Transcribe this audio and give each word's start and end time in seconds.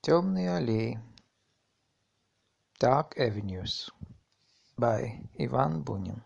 Темные 0.00 0.54
аллеи. 0.54 1.02
Dark 2.80 3.16
Avenues. 3.16 3.90
By 4.76 5.28
Иван 5.34 5.82
Бунин. 5.82 6.22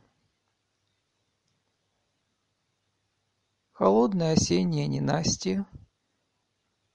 Холодное 3.72 4.35
осеннее 4.35 4.87
ненастье 4.88 5.64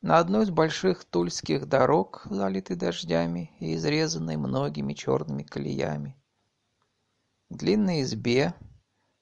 на 0.01 0.19
одной 0.19 0.43
из 0.43 0.51
больших 0.51 1.03
тульских 1.03 1.67
дорог, 1.67 2.27
залитой 2.29 2.75
дождями 2.75 3.51
и 3.59 3.73
изрезанной 3.73 4.37
многими 4.37 4.93
черными 4.93 5.41
колеями. 5.41 6.15
В 7.49 7.57
длинной 7.57 8.03
избе, 8.03 8.53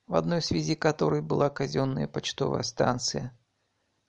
в 0.08 0.16
одной 0.16 0.42
связи 0.42 0.76
которой 0.76 1.22
была 1.22 1.50
казенная 1.50 2.10
почтовая 2.10 2.64
станция, 2.64 3.34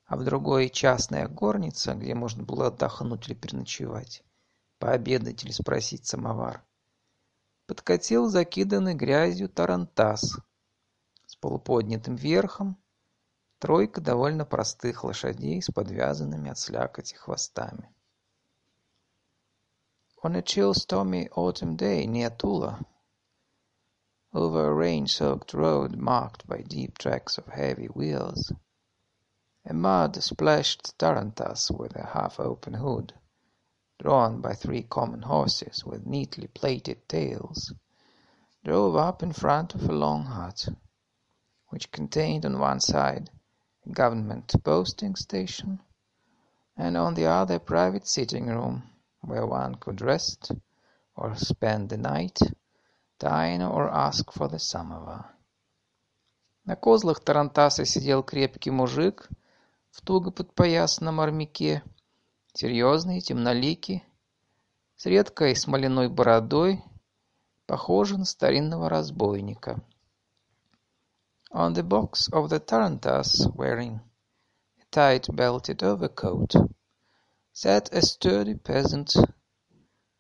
а 0.06 0.16
в 0.16 0.24
другой 0.24 0.70
частная 0.70 1.26
горница, 1.26 1.94
где 1.94 2.14
можно 2.14 2.44
было 2.44 2.68
отдохнуть 2.68 3.26
или 3.26 3.34
переночевать, 3.34 4.22
пообедать 4.78 5.44
или 5.44 5.50
спросить 5.50 6.06
самовар, 6.06 6.64
подкатил 7.66 8.28
закиданный 8.28 8.94
грязью 8.94 9.48
тарантас 9.48 10.38
с 11.26 11.36
полуподнятым 11.36 12.14
верхом, 12.14 12.76
тройка 13.58 14.00
довольно 14.00 14.44
простых 14.44 15.02
лошадей 15.02 15.60
с 15.60 15.66
подвязанными 15.66 16.50
от 16.50 16.58
слякоти 16.58 17.14
хвостами. 17.14 17.92
On 20.22 20.34
a 20.34 20.42
chill 20.42 20.72
stormy 20.72 21.28
autumn 21.34 21.76
day 21.76 22.06
near 22.06 22.30
Tula, 22.30 22.80
over 24.32 24.68
a 24.68 24.74
rain-soaked 24.74 25.52
road 25.52 25.96
marked 25.96 26.46
by 26.46 26.62
deep 26.62 26.96
tracks 26.98 27.38
of 27.38 27.46
heavy 27.46 27.86
wheels, 27.88 28.52
A 29.65 29.73
mud-splashed 29.73 30.97
tarantass 30.99 31.71
with 31.71 31.95
a 31.95 32.05
half-open 32.07 32.73
hood, 32.73 33.13
drawn 33.99 34.41
by 34.41 34.53
three 34.53 34.83
common 34.83 35.21
horses 35.21 35.85
with 35.85 36.05
neatly 36.05 36.47
plaited 36.47 37.07
tails, 37.07 37.71
drove 38.65 38.97
up 38.97 39.23
in 39.23 39.31
front 39.31 39.73
of 39.73 39.87
a 39.87 39.93
long 39.93 40.25
hut, 40.25 40.67
which 41.69 41.89
contained 41.91 42.45
on 42.45 42.59
one 42.59 42.81
side 42.81 43.29
a 43.85 43.89
government 43.91 44.53
posting 44.61 45.15
station, 45.15 45.79
and 46.75 46.97
on 46.97 47.13
the 47.13 47.27
other 47.27 47.55
a 47.55 47.59
private 47.59 48.07
sitting 48.07 48.47
room, 48.47 48.89
where 49.21 49.45
one 49.45 49.75
could 49.75 50.01
rest 50.01 50.51
or 51.15 51.33
spend 51.37 51.87
the 51.89 51.97
night, 51.97 52.41
dine 53.19 53.61
or 53.61 53.89
ask 53.89 54.33
for 54.33 54.49
the 54.49 54.59
samovar. 54.59 55.33
На 56.65 56.75
козлах 56.75 57.23
тарантаса 57.23 57.85
сидел 57.85 58.21
крепкий 58.21 58.71
мужик 58.71 59.29
в 59.96 60.02
туго 60.02 60.30
подпоясанном 60.30 61.20
армяке, 61.20 61.82
серьезный, 62.52 63.22
темноликий, 63.22 64.04
с 64.94 65.06
редкой 65.06 65.56
смоляной 65.56 66.10
бородой, 66.10 66.84
похожий 67.66 68.18
на 68.18 68.26
старинного 68.26 68.90
разбойника. 68.90 69.82
On 71.50 71.72
the 71.72 71.82
box 71.82 72.28
of 72.30 72.50
the 72.50 72.60
tarantass, 72.60 73.48
wearing 73.54 74.00
a 74.78 74.84
tight 74.90 75.26
belted 75.34 75.82
overcoat, 75.82 76.52
sat 77.52 77.90
a 77.94 78.02
sturdy 78.02 78.54
peasant 78.54 79.16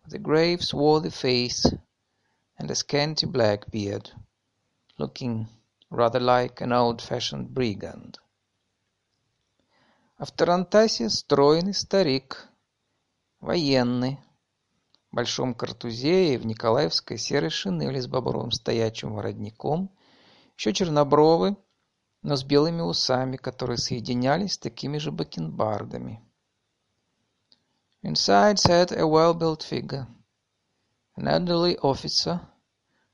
with 0.02 0.14
a 0.14 0.18
grave 0.18 0.64
swarthy 0.64 1.10
face 1.10 1.66
and 2.58 2.70
a 2.70 2.74
scanty 2.74 3.26
black 3.26 3.70
beard, 3.70 4.10
looking 4.96 5.46
rather 5.90 6.18
like 6.18 6.62
an 6.62 6.72
old-fashioned 6.72 7.52
brigand. 7.52 8.18
А 10.18 10.24
в 10.24 10.32
тарантасе 10.32 11.10
стройный 11.10 11.74
старик, 11.74 12.48
военный, 13.40 14.18
в 15.10 15.16
большом 15.16 15.52
картузе 15.52 16.32
и 16.32 16.36
в 16.38 16.46
николаевской 16.46 17.18
серой 17.18 17.50
шинели 17.50 18.00
с 18.00 18.06
бобровым 18.06 18.50
стоячим 18.50 19.12
воротником, 19.12 19.90
еще 20.56 20.72
чернобровый, 20.72 21.56
но 22.22 22.34
с 22.34 22.44
белыми 22.44 22.80
усами, 22.80 23.36
которые 23.36 23.76
соединялись 23.76 24.54
с 24.54 24.58
такими 24.58 24.96
же 24.96 25.12
бакенбардами. 25.12 26.22
Inside 28.02 28.56
sat 28.56 28.92
a 28.92 29.06
well-built 29.06 29.62
figure, 29.62 30.06
an 31.16 31.28
elderly 31.28 31.76
officer, 31.82 32.40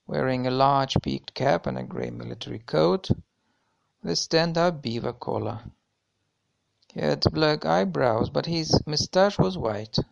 wearing 0.06 0.46
a 0.46 0.50
large 0.52 0.96
peaked 1.02 1.34
cap 1.34 1.66
and 1.66 1.78
a 1.78 1.82
grey 1.82 2.10
military 2.10 2.60
coat, 2.60 3.08
with 4.02 4.12
a 4.12 4.14
stand-up 4.14 4.80
beaver 4.80 5.12
collar. 5.12 5.62
He 6.93 6.99
had 6.99 7.23
black 7.31 7.63
eyebrows, 7.63 8.29
but 8.29 8.45
his 8.45 8.81
moustache 8.85 9.38
was 9.38 9.57
white. 9.57 9.97
It 9.99 10.05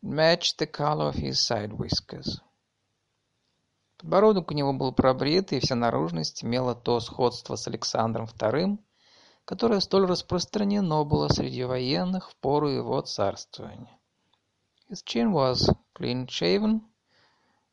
matched 0.00 0.58
the 0.58 0.66
color 0.68 1.08
of 1.08 1.16
his 1.16 1.40
side 1.40 1.72
whiskers. 1.72 2.40
Подбородок 3.98 4.50
у 4.50 4.54
него 4.54 4.72
был 4.74 4.92
пробрит, 4.92 5.52
и 5.52 5.58
вся 5.58 5.74
наружность 5.74 6.44
имела 6.44 6.76
то 6.76 7.00
сходство 7.00 7.56
с 7.56 7.66
Александром 7.66 8.26
II, 8.26 8.78
которое 9.44 9.80
столь 9.80 10.06
распространено 10.06 11.02
было 11.04 11.26
среди 11.28 11.64
военных 11.64 12.30
в 12.30 12.36
пору 12.36 12.68
его 12.68 13.00
царствования. 13.00 13.98
His 14.88 15.02
chin 15.02 15.32
was 15.32 15.68
clean-shaven, 15.94 16.82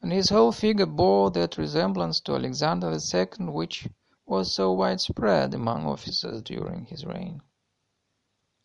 and 0.02 0.12
his 0.12 0.31
whole 0.31 0.52
figure 0.52 0.88
bore 0.88 1.30
that 1.31 1.58
resemblance 1.58 2.22
to 2.22 2.36
Alexander 2.36 2.91
II 2.91 3.50
which 3.50 3.88
was 4.25 4.52
so 4.52 4.72
widespread 4.72 5.53
among 5.53 5.86
officers 5.86 6.41
during 6.41 6.86
his 6.86 7.06
reign. 7.06 7.41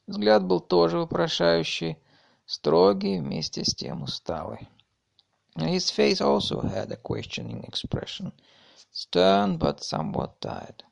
Взгляд 0.05 0.43
был 0.45 0.59
тоже 0.59 0.99
вопрошающий, 0.99 1.97
строгий, 2.45 3.19
вместе 3.19 3.63
с 3.63 3.73
тем 3.73 4.03
усталый. 4.03 4.67
His 5.55 5.91
face 5.95 6.19
also 6.19 6.61
had 6.61 6.91
a 6.91 6.97
questioning 6.97 7.63
expression, 7.63 8.33
stern 8.91 9.57
but 9.57 9.79
somewhat 9.79 10.39
tired. 10.39 10.83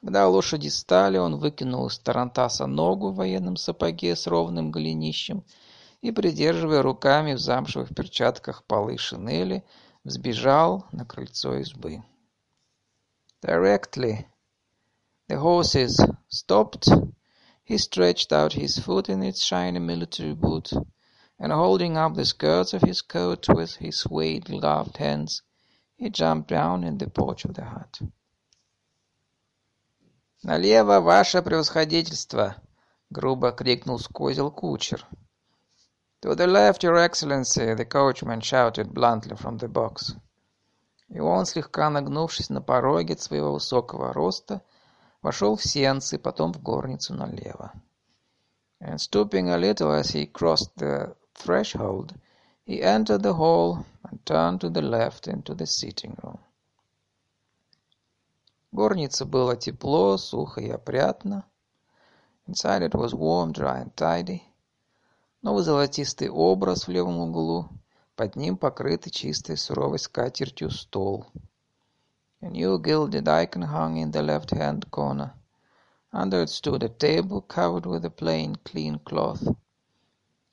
Когда 0.00 0.28
лошади 0.28 0.68
стали, 0.68 1.18
он 1.18 1.36
выкинул 1.36 1.88
из 1.88 1.98
тарантаса 1.98 2.66
ногу 2.66 3.10
в 3.10 3.16
военном 3.16 3.56
сапоге 3.56 4.14
с 4.14 4.28
ровным 4.28 4.70
голенищем 4.70 5.44
и, 6.00 6.12
придерживая 6.12 6.82
руками 6.82 7.34
в 7.34 7.40
замшевых 7.40 7.94
перчатках 7.94 8.64
полы 8.64 8.96
шинели, 8.96 9.64
взбежал 10.04 10.86
на 10.92 11.04
крыльцо 11.04 11.56
избы. 11.56 12.04
Directly 13.42 14.24
the 15.28 15.36
horses 15.36 15.98
stopped, 16.28 16.88
He 17.67 17.77
stretched 17.77 18.31
out 18.31 18.53
his 18.53 18.79
foot 18.79 19.09
in 19.09 19.21
its 19.21 19.41
shiny 19.41 19.79
military 19.79 20.33
boot, 20.33 20.71
and 21.37 21.51
holding 21.51 21.97
up 21.97 22.13
the 22.15 22.25
skirts 22.25 22.73
of 22.73 22.81
his 22.81 23.01
coat 23.01 23.49
with 23.49 23.75
his 23.75 23.97
suede 23.97 24.45
gloved 24.45 24.95
hands, 24.97 25.41
he 25.97 26.09
jumped 26.09 26.47
down 26.49 26.83
in 26.83 26.97
the 26.97 27.09
porch 27.09 27.43
of 27.45 27.53
the 27.53 27.65
hut. 27.65 27.99
«Налево, 30.45 31.01
ваше 31.01 31.41
превосходительство!» — 31.41 33.11
грубо 33.11 33.51
крикнул 33.51 33.99
с 33.99 34.07
козел 34.07 34.49
кучер. 34.51 35.05
«To 36.21 36.35
the 36.35 36.47
left, 36.47 36.83
your 36.83 36.97
excellency!» — 36.97 37.77
the 37.77 37.85
coachman 37.85 38.41
shouted 38.41 38.93
bluntly 38.93 39.35
from 39.35 39.57
the 39.57 39.67
box. 39.67 40.15
И 41.09 41.19
он, 41.19 41.45
слегка 41.45 41.89
нагнувшись 41.89 42.49
на 42.49 42.61
пороге 42.61 43.13
от 43.13 43.21
своего 43.21 43.53
высокого 43.53 44.13
роста, — 44.13 44.71
вошел 45.28 45.56
в 45.56 45.62
сенцы, 45.62 46.18
потом 46.18 46.54
в 46.54 46.62
горницу 46.62 47.12
налево. 47.12 47.72
And 48.80 48.98
stooping 48.98 49.50
a 49.50 49.58
little 49.58 49.92
as 49.92 50.10
he 50.12 50.24
crossed 50.24 50.74
the 50.76 51.14
threshold, 51.34 52.14
he 52.64 52.80
entered 52.80 53.22
the 53.22 53.34
hall 53.34 53.84
and 54.04 54.24
turned 54.24 54.62
to 54.62 54.70
the 54.70 54.80
left 54.80 55.28
into 55.28 55.54
the 55.54 55.66
sitting 55.66 56.16
room. 56.22 56.38
Горнице 58.72 59.26
было 59.26 59.54
тепло, 59.54 60.16
сухо 60.16 60.62
и 60.62 60.70
опрятно. 60.70 61.44
Inside 62.46 62.88
it 62.88 62.94
was 62.94 63.12
warm, 63.12 63.52
dry 63.52 63.82
and 63.82 63.94
tidy. 63.94 64.40
Новый 65.42 65.62
золотистый 65.62 66.30
образ 66.30 66.86
в 66.86 66.90
левом 66.90 67.18
углу, 67.18 67.68
под 68.16 68.34
ним 68.34 68.56
покрытый 68.56 69.10
чистой 69.10 69.58
суровой 69.58 69.98
скатертью 69.98 70.70
стол— 70.70 71.26
A 72.45 72.49
new 72.49 72.77
gilded 72.77 73.29
icon 73.29 73.61
hung 73.61 73.95
in 73.95 74.11
the 74.11 74.21
left-hand 74.21 74.91
corner. 74.91 75.33
Under 76.11 76.41
it 76.41 76.49
stood 76.49 76.83
a 76.83 76.89
table 76.89 77.39
covered 77.39 77.85
with 77.85 78.03
a 78.03 78.09
plain, 78.09 78.57
clean 78.65 78.99
cloth. 78.99 79.47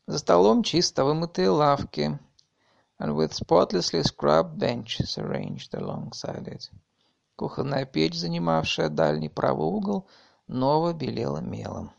За 0.07 0.19
столом 0.19 0.63
чисто 0.63 1.03
вымытые 1.03 1.51
лавки, 1.51 2.17
and 3.01 3.17
with 3.17 3.35
spotlessly 3.35 4.05
scrubbed 4.05 4.57
benches 4.57 5.19
arranged 5.19 5.75
alongside 5.75 6.47
it. 6.47 6.71
Кухонная 7.37 7.87
печь, 7.87 8.15
занимавшая 8.15 8.89
дальний 8.89 9.29
правый 9.29 9.67
угол, 9.67 10.07
ново 10.47 10.93
белела 10.93 11.41
мелом. 11.41 11.91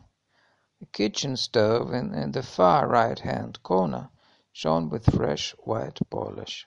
The 0.80 0.86
kitchen 0.86 1.36
stove 1.36 1.92
in, 1.94 2.14
in 2.16 2.32
the 2.32 2.44
far 2.44 2.88
right-hand 2.88 3.62
corner 3.62 4.10
shone 4.54 4.90
with 4.90 5.14
fresh 5.14 5.54
white 5.66 6.00
polish. 6.10 6.66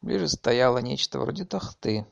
Ближе 0.00 0.28
стояло 0.28 0.78
нечто 0.78 1.18
вроде 1.18 1.44
тахты, 1.44 2.06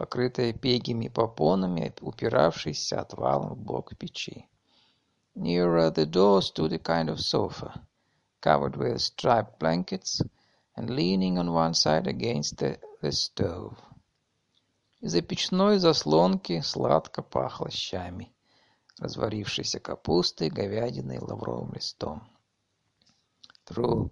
Покрытая 0.00 0.54
пегими 0.54 1.08
попонами, 1.08 1.92
упиравшейся 2.00 3.02
отвалом 3.02 3.52
в 3.52 3.58
бок 3.58 3.94
печи. 3.98 4.48
Nearer 5.36 5.90
the 5.92 6.06
door 6.06 6.40
stood 6.40 6.72
a 6.72 6.78
kind 6.78 7.10
of 7.10 7.20
sofa, 7.20 7.86
covered 8.40 8.76
with 8.76 8.98
striped 8.98 9.58
blankets 9.58 10.22
and 10.74 10.88
leaning 10.88 11.36
on 11.36 11.52
one 11.52 11.74
side 11.74 12.06
against 12.06 12.56
the, 12.56 12.78
the 13.02 13.12
stove. 13.12 13.76
Из-за 15.02 15.20
печной 15.20 15.78
заслонки 15.78 16.62
сладко 16.62 17.20
пахло 17.20 17.70
щами, 17.70 18.32
разварившейся 18.98 19.80
капустой, 19.80 20.48
говядиной 20.48 21.16
и 21.16 21.18
лавровым 21.18 21.74
листом. 21.74 22.26
Through 23.66 24.10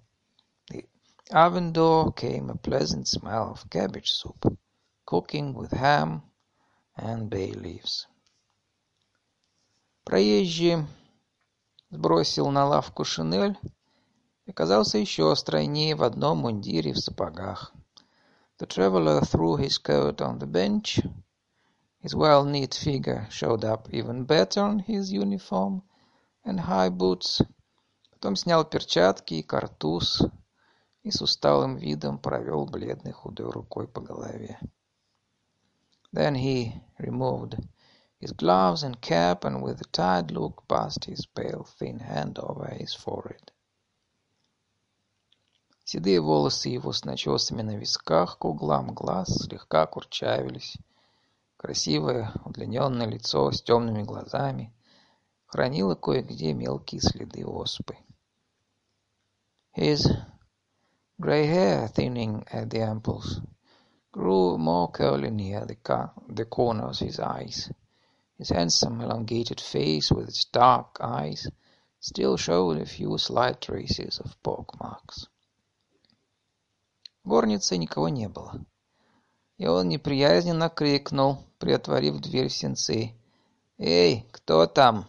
the 0.71 0.87
oven 1.31 1.73
door 1.73 2.13
came 2.13 2.51
a 2.51 2.57
pleasant 2.57 3.09
smell 3.09 3.53
of 3.53 3.71
cabbage 3.71 4.11
soup, 4.11 4.45
cooking 5.09 5.55
with 5.55 5.73
ham 5.73 6.21
and 6.95 7.31
bay 7.31 7.51
leaves. 7.53 8.07
Проезжий 10.05 10.85
сбросил 11.89 12.51
на 12.51 12.67
лавку 12.67 13.05
шинель 13.05 13.59
и 14.45 14.51
оказался 14.51 14.99
еще 14.99 15.35
стройнее 15.35 15.97
в 15.97 16.03
одном 16.03 16.41
мундире 16.41 16.93
в 16.93 16.99
сапогах. 16.99 17.73
The 18.59 18.67
traveller 18.67 19.23
threw 19.23 19.57
his 19.57 19.79
coat 19.79 20.21
on 20.21 20.39
the 20.41 20.47
bench. 20.47 21.01
His 22.03 22.15
well-knit 22.15 22.75
figure 22.75 23.29
showed 23.31 23.65
up 23.65 23.89
even 23.91 24.27
better 24.27 24.61
on 24.61 24.81
his 24.81 25.11
uniform 25.11 25.81
and 26.45 26.61
high 26.61 26.91
boots. 26.91 27.43
Потом 28.11 28.37
снял 28.37 28.63
перчатки 28.63 29.35
и 29.35 29.43
картуз 29.43 30.23
и 31.03 31.11
с 31.11 31.23
усталым 31.23 31.77
видом 31.77 32.19
провел 32.19 32.67
бледной 32.67 33.13
худой 33.13 33.51
рукой 33.51 33.89
по 33.89 34.03
голове. 34.03 34.59
Then 36.13 36.35
he 36.37 36.81
removed 36.99 37.57
his 38.19 38.33
gloves 38.33 38.83
and 38.83 39.01
cap 39.01 39.45
and 39.45 39.63
with 39.63 39.81
a 39.81 39.85
tired 39.85 40.31
look 40.31 40.67
passed 40.67 41.05
his 41.05 41.27
pale 41.27 41.65
thin 41.65 42.01
hand 42.01 42.39
over 42.39 42.67
his 42.67 42.95
forehead. 42.95 43.53
Седые 45.85 46.21
волосы 46.21 46.69
его 46.69 46.93
с 46.93 47.05
начесами 47.05 47.63
на 47.63 47.77
висках 47.77 48.39
к 48.39 48.45
углам 48.45 48.95
глаз 48.95 49.29
слегка 49.29 49.87
курчавились. 49.87 50.77
Красивое 51.57 52.33
удлиненное 52.45 53.07
лицо 53.07 53.51
с 53.51 53.63
темными 53.63 54.03
глазами 54.03 54.73
хранило 55.47 55.95
кое-где 55.95 56.53
мелкие 56.53 57.01
следы 57.01 57.45
оспы. 57.47 57.97
His 59.75 60.07
grey 61.19 61.47
hair, 61.47 61.89
thinning 61.89 62.45
at 62.53 62.69
the 62.69 62.81
amples, 62.81 63.41
grew 64.12 64.58
more 64.58 64.92
curly 64.92 65.30
near 65.30 65.66
the, 65.66 66.10
the 66.30 66.46
corners 66.46 67.02
of 67.02 67.08
his 67.08 67.20
eyes. 67.20 67.72
His 68.38 68.50
handsome 68.50 69.02
elongated 69.02 69.60
face 69.60 70.12
with 70.12 70.28
its 70.28 70.46
dark 70.46 70.98
eyes 71.02 71.48
still 72.00 72.38
showed 72.38 72.78
a 72.78 72.86
few 72.86 73.18
slight 73.18 73.62
traces 73.62 74.20
of 74.20 74.42
pockmarks. 74.44 75.28
В 77.24 77.30
горнице 77.30 77.78
никого 77.78 78.10
не 78.10 78.28
было. 78.28 78.66
И 79.58 79.66
он 79.66 79.88
неприязненно 79.88 80.70
крикнул, 80.70 81.46
приотворив 81.60 82.20
дверь 82.20 82.50
в 82.50 82.54
сенцы. 82.54 83.14
«Эй, 83.78 84.28
кто 84.32 84.68
там?» 84.68 85.06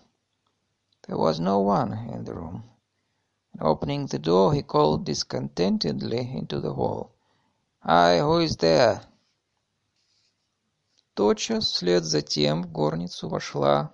There 1.06 1.18
was 1.18 1.40
no 1.40 1.60
one 1.60 1.92
in 2.14 2.24
the 2.24 2.34
room. 2.34 2.62
And 3.52 3.62
opening 3.62 4.06
the 4.06 4.18
door, 4.18 4.54
he 4.54 4.62
called 4.62 5.04
discontentedly 5.04 6.34
into 6.34 6.60
the 6.60 6.72
hall. 6.72 7.10
«Hi, 7.81 8.19
who 8.19 8.43
is 8.43 8.57
there?» 8.57 9.01
Тотчас 11.13 11.71
вслед 11.71 12.03
за 12.03 12.21
тем 12.21 12.63
в 12.63 12.71
горницу 12.71 13.29
вошла 13.29 13.93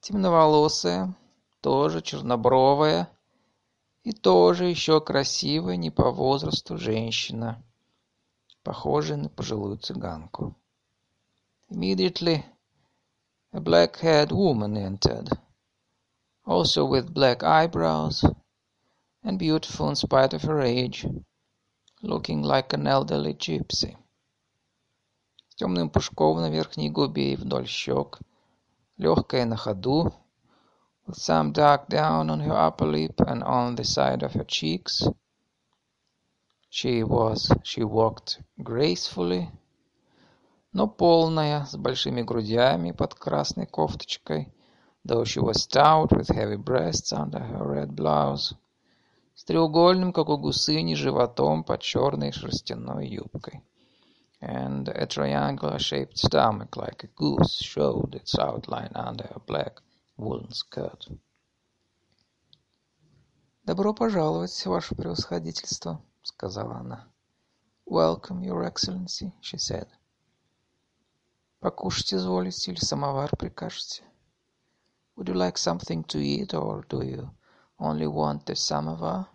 темноволосая, 0.00 1.14
тоже 1.60 2.00
чернобровая, 2.00 3.10
и 4.04 4.12
тоже 4.12 4.64
еще 4.64 5.02
красивая 5.02 5.76
не 5.76 5.90
по 5.90 6.10
возрасту 6.10 6.78
женщина, 6.78 7.62
похожая 8.62 9.18
на 9.18 9.28
пожилую 9.28 9.76
цыганку. 9.76 10.56
Immediately 11.68 12.42
a 13.52 13.60
black-haired 13.60 14.32
woman 14.32 14.78
entered, 14.78 15.28
also 16.46 16.86
with 16.86 17.12
black 17.12 17.42
eyebrows 17.42 18.24
and 19.22 19.38
beautiful 19.38 19.90
in 19.90 19.94
spite 19.94 20.32
of 20.32 20.42
her 20.44 20.60
age, 20.62 21.06
looking 22.01 22.43
like 22.43 22.73
an 22.73 22.87
elderly 22.87 23.33
gypsy. 23.33 23.97
С 25.49 25.55
темным 25.55 25.89
пушком 25.89 26.41
на 26.41 26.49
верхней 26.49 26.89
губе 26.89 27.33
и 27.33 27.35
вдоль 27.35 27.67
щек, 27.67 28.19
легкая 28.97 29.45
на 29.45 29.57
ходу, 29.57 30.13
with 31.07 31.17
some 31.17 31.51
dark 31.53 31.87
down 31.87 32.29
on 32.29 32.39
her 32.41 32.55
upper 32.55 32.85
lip 32.85 33.19
and 33.21 33.43
on 33.43 33.75
the 33.75 33.83
side 33.83 34.23
of 34.23 34.33
her 34.33 34.43
cheeks. 34.43 35.07
She 36.69 37.03
was, 37.03 37.51
she 37.63 37.83
walked 37.83 38.41
gracefully, 38.57 39.49
но 40.73 40.87
полная, 40.87 41.65
с 41.65 41.75
большими 41.75 42.21
грудями 42.21 42.91
под 42.91 43.15
красной 43.15 43.65
кофточкой, 43.65 44.53
though 45.03 45.23
she 45.23 45.39
was 45.39 45.63
stout 45.63 46.11
with 46.11 46.27
heavy 46.29 46.57
breasts 46.57 47.13
under 47.13 47.39
her 47.39 47.65
red 47.65 47.95
blouse, 47.95 48.53
С 49.42 49.44
треугольным, 49.44 50.12
как 50.12 50.28
у 50.28 50.38
гусыни, 50.38 50.94
животом 50.94 51.64
под 51.64 51.80
черной 51.80 52.30
шерстяной 52.30 53.08
юбкой. 53.08 53.64
And 54.40 54.86
a 54.88 55.04
triangular-shaped 55.04 56.16
stomach, 56.16 56.76
like 56.76 57.02
a 57.02 57.08
goose, 57.16 57.58
showed 57.60 58.14
its 58.14 58.38
outline 58.38 58.92
under 58.94 59.26
her 59.26 59.40
black 59.44 59.82
woolen 60.16 60.52
skirt. 60.52 61.08
«Добро 63.64 63.92
пожаловать, 63.92 64.64
ваше 64.64 64.94
превосходительство»,— 64.94 66.00
сказала 66.22 66.76
она. 66.76 67.08
«Welcome, 67.84 68.44
your 68.44 68.62
excellency»,— 68.62 69.32
she 69.42 69.58
said. 69.58 69.88
«Покушать 71.58 72.14
изволите 72.14 72.70
или 72.70 72.78
самовар 72.78 73.36
прикажете? 73.36 74.04
Would 75.16 75.26
you 75.26 75.34
like 75.34 75.56
something 75.56 76.04
to 76.04 76.20
eat, 76.20 76.54
or 76.54 76.86
do 76.88 77.02
you 77.02 77.28
only 77.80 78.06
want 78.06 78.46
the 78.46 78.54
samovar?» 78.54 79.31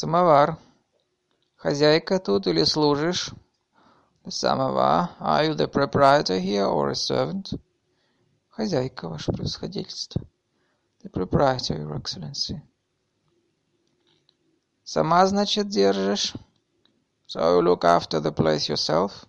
«Самовар. 0.00 0.56
Хозяйка 1.56 2.20
тут 2.20 2.46
или 2.46 2.62
служишь?» 2.62 3.32
«The 4.22 4.30
samovar. 4.30 5.08
Are 5.18 5.44
you 5.44 5.56
the 5.56 5.66
proprietor 5.66 6.38
here, 6.38 6.68
or 6.68 6.90
a 6.90 6.94
servant?» 6.94 7.60
Хозяйка, 8.48 9.08
ваше 9.08 9.32
превосходительство. 9.32 10.22
The 11.02 11.10
proprietor, 11.10 11.76
your 11.76 12.00
excellency. 12.00 12.60
Сама, 14.84 15.26
значит, 15.26 15.68
держишь? 15.68 16.32
So 17.26 17.40
you 17.40 17.62
look 17.62 17.82
after 17.82 18.20
the 18.20 18.30
place 18.30 18.68
yourself? 18.68 19.26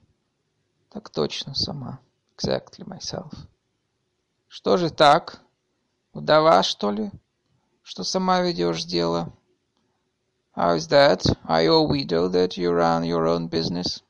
Так 0.91 1.09
точно, 1.09 1.55
сама. 1.55 1.99
Exactly 2.37 2.85
myself. 2.85 3.33
Что 4.47 4.77
же 4.77 4.91
так? 4.91 5.41
Вдова, 6.13 6.61
что 6.61 6.91
ли? 6.91 7.11
Что 7.81 8.03
сама 8.03 8.41
ведешь 8.41 8.83
дело? 8.83 9.33
How 10.59 10.73
is 10.75 10.89
that? 10.89 11.23
Are 11.45 11.63
you 11.63 11.73
a 11.75 11.83
widow 11.87 12.27
that 12.27 12.57
you 12.57 12.71
run 12.73 13.05
your 13.05 13.27
own 13.27 13.47
business? 13.47 14.01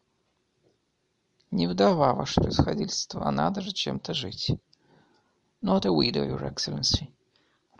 Не 1.51 1.67
вдова, 1.67 2.15
ваше 2.15 2.41
превосходительство, 2.41 3.21
а 3.23 3.31
надо 3.31 3.61
же 3.61 3.71
чем-то 3.71 4.15
жить. 4.15 4.57
Not 5.61 5.85
a 5.85 5.93
widow, 5.93 6.23
your 6.23 6.43
excellency. 6.43 7.13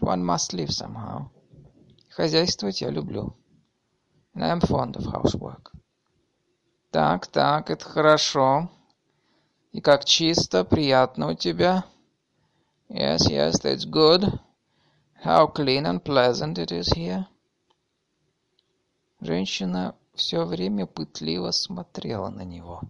One 0.01 0.23
must 0.23 0.53
live 0.53 0.69
somehow. 0.69 1.31
Хозяйствовать 2.09 2.81
я 2.81 2.91
люблю. 2.91 3.35
And 4.35 4.43
I 4.43 4.49
am 4.49 4.61
fond 4.61 4.97
of 4.97 5.07
housework. 5.07 5.71
Так, 6.91 7.25
так, 7.25 7.71
это 7.71 7.83
хорошо. 7.83 8.69
И 9.71 9.81
как 9.81 10.05
чисто, 10.05 10.63
приятно 10.63 11.29
у 11.29 11.33
тебя. 11.33 11.85
Yes, 12.87 13.27
yes, 13.31 13.59
that's 13.63 13.85
good. 13.85 14.39
How 15.23 15.47
clean 15.47 15.87
and 15.87 16.03
pleasant 16.03 16.59
it 16.59 16.71
is 16.71 16.93
here. 16.93 17.25
Женщина 19.21 19.95
все 20.13 20.45
время 20.45 20.85
пытливо 20.85 21.51
смотрела 21.51 22.29
на 22.29 22.43
него, 22.43 22.81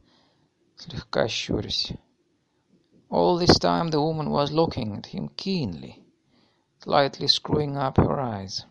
слегка 0.75 1.27
щурясь. 1.27 1.93
All 3.09 3.39
this 3.39 3.59
time 3.59 3.89
the 3.89 3.99
woman 3.99 4.29
was 4.29 4.51
looking 4.51 4.95
at 4.95 5.07
him 5.07 5.29
keenly, 5.35 6.03
slightly 6.77 7.27
screwing 7.27 7.75
up 7.77 7.97
her 7.97 8.19
eyes. 8.19 8.65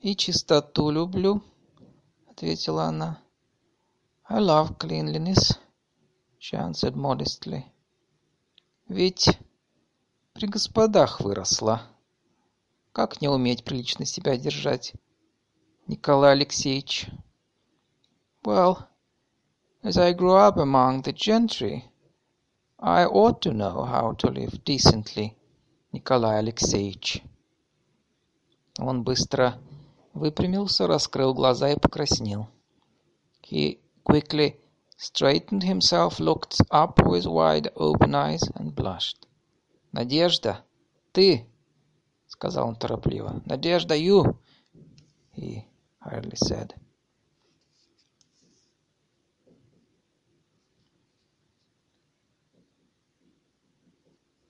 «И 0.00 0.14
чистоту 0.14 0.90
люблю»,— 0.90 1.42
ответила 2.28 2.84
она. 2.84 3.18
«I 4.28 4.40
love 4.40 4.76
cleanliness»,— 4.76 5.58
she 6.38 6.58
answered 6.58 6.94
modestly. 6.94 7.64
«Ведь 8.88 9.30
при 10.34 10.46
господах 10.46 11.22
выросла. 11.22 11.80
Как 12.92 13.22
не 13.22 13.28
уметь 13.28 13.64
прилично 13.64 14.04
себя 14.04 14.36
держать, 14.36 14.92
Николай 15.89 16.33
Алексеевич?» 16.33 17.09
«Well, 18.43 18.87
as 19.81 19.97
I 19.97 20.13
grew 20.13 20.35
up 20.35 20.57
among 20.57 21.01
the 21.01 21.11
gentry», 21.11 21.89
I 22.81 23.05
ought 23.05 23.41
to 23.41 23.53
know 23.53 23.83
how 23.83 24.13
to 24.19 24.29
live 24.29 24.63
decently, 24.63 25.35
Николай 25.91 26.37
Алексеевич. 26.37 27.23
Он 28.77 29.03
быстро 29.03 29.59
выпрямился, 30.13 30.85
раскрыл 30.87 31.33
глаза 31.33 31.71
и 31.71 31.75
покраснел. 31.79 32.47
He 33.41 33.79
quickly 34.05 34.57
straightened 34.95 35.63
himself, 35.63 36.19
looked 36.19 36.61
up 36.69 37.01
with 37.03 37.25
wide 37.25 37.69
open 37.75 38.13
eyes 38.13 38.43
and 38.55 38.75
blushed. 38.75 39.27
«Надежда, 39.91 40.63
ты!» — 41.13 42.27
сказал 42.27 42.67
он 42.67 42.75
торопливо. 42.75 43.41
«Надежда, 43.45 43.95
you!» 43.95 44.37
he 45.39 45.65
hardly 46.04 46.36
said. 46.36 46.74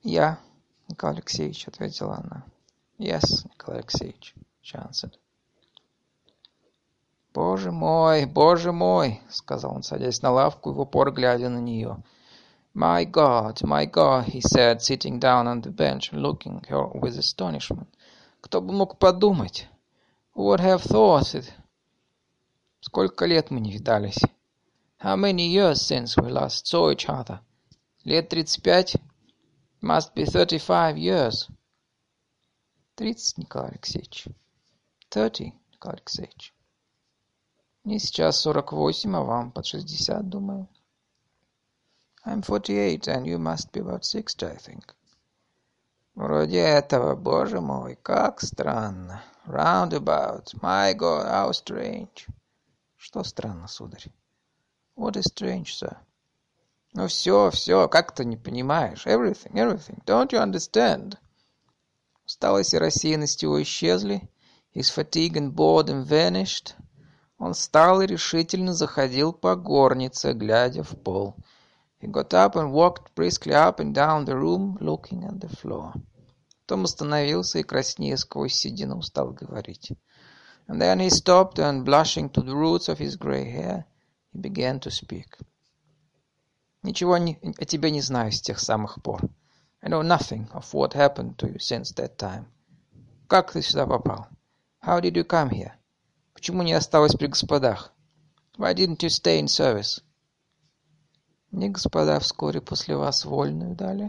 «Я, 0.03 0.39
Николай 0.89 1.15
Алексеевич»,— 1.15 1.67
ответила 1.69 2.17
она. 2.17 2.45
«Yes, 2.99 3.47
Николай 3.49 3.79
Алексеевич»,— 3.81 4.35
she 4.63 4.77
answered. 4.77 5.15
«Боже 7.33 7.73
мой, 7.73 8.27
боже 8.27 8.71
мой!»— 8.71 9.21
сказал 9.31 9.75
он, 9.75 9.83
садясь 9.83 10.23
на 10.23 10.31
лавку 10.31 10.71
и 10.71 10.75
в 10.75 10.81
упор 10.81 11.11
глядя 11.11 11.49
на 11.49 11.59
нее. 11.59 12.03
«My 12.75 13.05
God, 13.05 13.63
my 13.63 13.91
God!» 13.91 14.27
he 14.27 14.41
said, 14.41 14.83
sitting 14.83 15.19
down 15.19 15.47
on 15.47 15.63
the 15.63 15.71
bench 15.71 16.13
looking 16.13 16.63
her 16.69 16.87
with 16.93 17.17
astonishment. 17.17 17.89
«Кто 18.41 18.61
бы 18.61 18.73
мог 18.73 18.99
подумать? 18.99 19.69
Would 20.35 20.61
have 20.61 20.83
thought 20.83 21.35
it? 21.35 21.53
Сколько 22.81 23.25
лет 23.25 23.51
мы 23.51 23.61
не 23.61 23.73
видались? 23.73 24.21
How 24.99 25.17
many 25.17 25.49
years 25.49 25.81
since 25.81 26.17
we 26.17 26.29
last 26.29 26.67
saw 26.67 26.91
each 26.91 27.07
other? 27.09 27.41
Лет 28.05 28.29
тридцать 28.29 28.63
пять? 28.63 28.97
Must 29.81 30.13
be 30.15 30.25
thirty-five 30.25 30.97
years. 30.97 31.49
Тридцать, 32.97 33.39
Николай 33.39 33.71
Алексеевич. 33.71 34.27
Thirty, 35.11 35.53
Николай 35.73 35.99
Алексеевич. 35.99 36.53
Мне 37.85 37.99
сейчас 37.99 38.41
сорок 38.41 38.73
восемь, 38.73 39.15
а 39.15 39.23
вам 39.23 39.53
под 39.53 39.67
шестьдесят, 39.67 40.29
думаю. 40.29 40.69
I'm 42.27 42.43
forty-eight, 42.43 43.07
and 43.07 43.25
you 43.25 43.39
must 43.39 43.71
be 43.73 43.81
about 43.81 44.05
sixty, 44.05 44.47
I 44.47 44.57
think. 44.57 44.95
Вроде 46.15 46.59
этого, 46.59 47.15
боже 47.15 47.61
мой, 47.61 47.97
как 48.03 48.41
странно. 48.41 49.23
Roundabout, 49.47 50.55
my 50.63 50.95
God, 50.95 51.27
how 51.27 51.53
strange. 51.53 52.27
Что 52.97 53.23
странно, 53.23 53.69
сударь? 53.69 54.11
What 54.97 55.17
is 55.17 55.27
strange, 55.27 55.75
sir? 55.75 55.99
Ну 56.95 57.09
все, 57.09 57.51
все, 57.51 57.89
как 57.89 58.15
ты 58.15 58.25
не 58.25 58.39
понимаешь? 58.39 59.07
Everything, 59.07 59.53
everything. 59.55 60.03
Don't 60.07 60.33
you 60.33 60.41
understand? 60.41 61.19
Усталость 62.25 62.73
и 62.73 62.79
рассеянность 62.79 63.43
его 63.43 63.61
исчезли. 63.63 64.31
His 64.75 64.91
fatigue 64.91 65.37
and 65.37 65.53
boredom 65.55 66.05
vanished. 66.05 66.75
Он 67.39 67.53
встал 67.53 68.01
и 68.01 68.07
решительно 68.07 68.73
заходил 68.73 69.35
по 69.35 69.57
горнице, 69.57 70.33
глядя 70.33 70.83
в 70.83 70.97
пол. 71.03 71.37
He 72.01 72.07
got 72.11 72.33
up 72.33 72.57
and 72.57 72.73
walked 72.73 73.15
briskly 73.15 73.53
up 73.53 73.79
and 73.79 73.95
down 73.95 74.25
the 74.25 74.37
room, 74.37 74.79
looking 74.81 75.25
at 75.25 75.41
the 75.41 75.49
floor. 75.49 75.93
Потом 76.67 76.85
остановился 76.85 77.59
и, 77.59 77.63
краснея 77.63 78.17
сквозь 78.17 78.55
седину, 78.55 79.03
стал 79.03 79.33
говорить. 79.33 79.93
And 80.67 80.81
then 80.81 80.99
he 80.99 81.11
stopped 81.11 81.59
and, 81.59 81.85
blushing 81.85 82.31
to 82.31 82.41
the 82.41 82.55
roots 82.55 82.89
of 82.89 82.99
his 82.99 83.17
grey 83.19 83.45
hair, 83.51 83.85
he 84.33 84.41
began 84.41 84.81
to 84.81 84.91
speak. 84.91 85.39
Ничего 86.83 87.19
не, 87.19 87.39
о 87.59 87.67
тебе 87.67 87.91
не 87.91 88.01
знаю 88.01 88.33
с 88.33 88.41
тех 88.41 88.59
самых 88.59 89.03
пор. 89.03 89.29
I 89.83 89.91
know 89.91 90.01
nothing 90.01 90.51
of 90.53 90.73
what 90.73 90.95
happened 90.95 91.37
to 91.37 91.53
you 91.53 91.59
since 91.59 91.93
that 91.97 92.17
time. 92.17 92.47
Как 93.29 93.53
ты 93.53 93.61
сюда 93.61 93.87
попал? 93.87 94.29
How 94.81 95.03
did 95.03 95.17
you 95.17 95.25
come 95.27 95.51
here? 95.51 95.73
Почему 96.33 96.63
не 96.63 96.73
осталась 96.73 97.15
при 97.15 97.27
господах? 97.27 97.93
Why 98.57 98.73
didn't 98.73 99.03
you 99.03 99.11
stay 99.11 99.39
in 99.39 99.49
service? 99.49 100.03
Мне 101.51 101.69
господа 101.69 102.19
вскоре 102.21 102.63
после 102.63 102.97
вас 102.97 103.27
вольную 103.27 103.75
дали. 103.75 104.09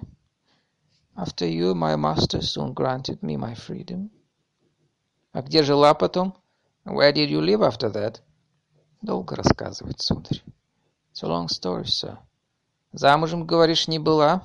After 1.18 1.48
you, 1.48 1.74
my 1.74 1.96
master 1.96 2.42
soon 2.42 2.74
granted 2.74 3.24
me 3.24 3.38
my 3.38 3.56
freedom. 3.56 4.10
А 5.32 5.42
где 5.42 5.64
жила 5.64 5.94
потом? 5.94 6.36
Where 6.86 7.14
did 7.14 7.30
you 7.30 7.40
live 7.40 7.62
after 7.62 7.90
that? 7.90 8.22
Долго 9.02 9.36
рассказывать, 9.36 10.02
сударь. 10.02 10.44
It's 11.14 11.24
a 11.24 11.28
long 11.28 11.48
story, 11.48 11.86
sir. 11.86 12.18
Замужем, 12.92 13.46
говоришь, 13.46 13.88
не 13.88 13.98
была? 13.98 14.44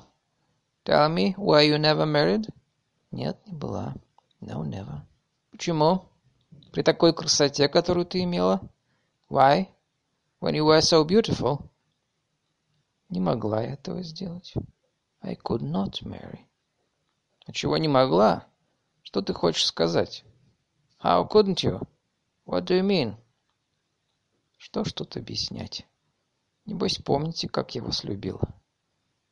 Tell 0.85 1.09
me, 1.09 1.35
were 1.35 1.61
you 1.61 1.77
never 1.77 2.05
married? 2.05 2.49
Нет, 3.11 3.37
не 3.45 3.53
была. 3.53 3.93
No, 4.39 4.63
never. 4.63 5.01
Почему? 5.51 6.05
При 6.71 6.83
такой 6.83 7.13
красоте, 7.13 7.67
которую 7.67 8.05
ты 8.05 8.23
имела? 8.23 8.61
Why? 9.29 9.67
When 10.39 10.55
you 10.55 10.65
were 10.65 10.81
so 10.81 11.03
beautiful. 11.05 11.69
Не 13.09 13.19
могла 13.19 13.61
я 13.61 13.73
этого 13.73 14.01
сделать. 14.03 14.53
I 15.21 15.35
could 15.35 15.61
not 15.61 16.01
marry. 16.03 16.47
Чего 17.53 17.77
не 17.77 17.87
могла? 17.87 18.47
Что 19.03 19.21
ты 19.21 19.33
хочешь 19.33 19.65
сказать? 19.65 20.23
How 21.03 21.27
couldn't 21.27 21.63
you? 21.63 21.81
What 22.45 22.65
do 22.65 22.79
you 22.79 22.83
mean? 22.83 23.15
Что 24.57 24.83
ж 24.83 24.93
тут 24.93 25.17
объяснять? 25.17 25.85
Небось, 26.65 26.97
помните, 26.99 27.49
как 27.49 27.75
я 27.75 27.81
вас 27.81 28.03
любила. 28.03 28.53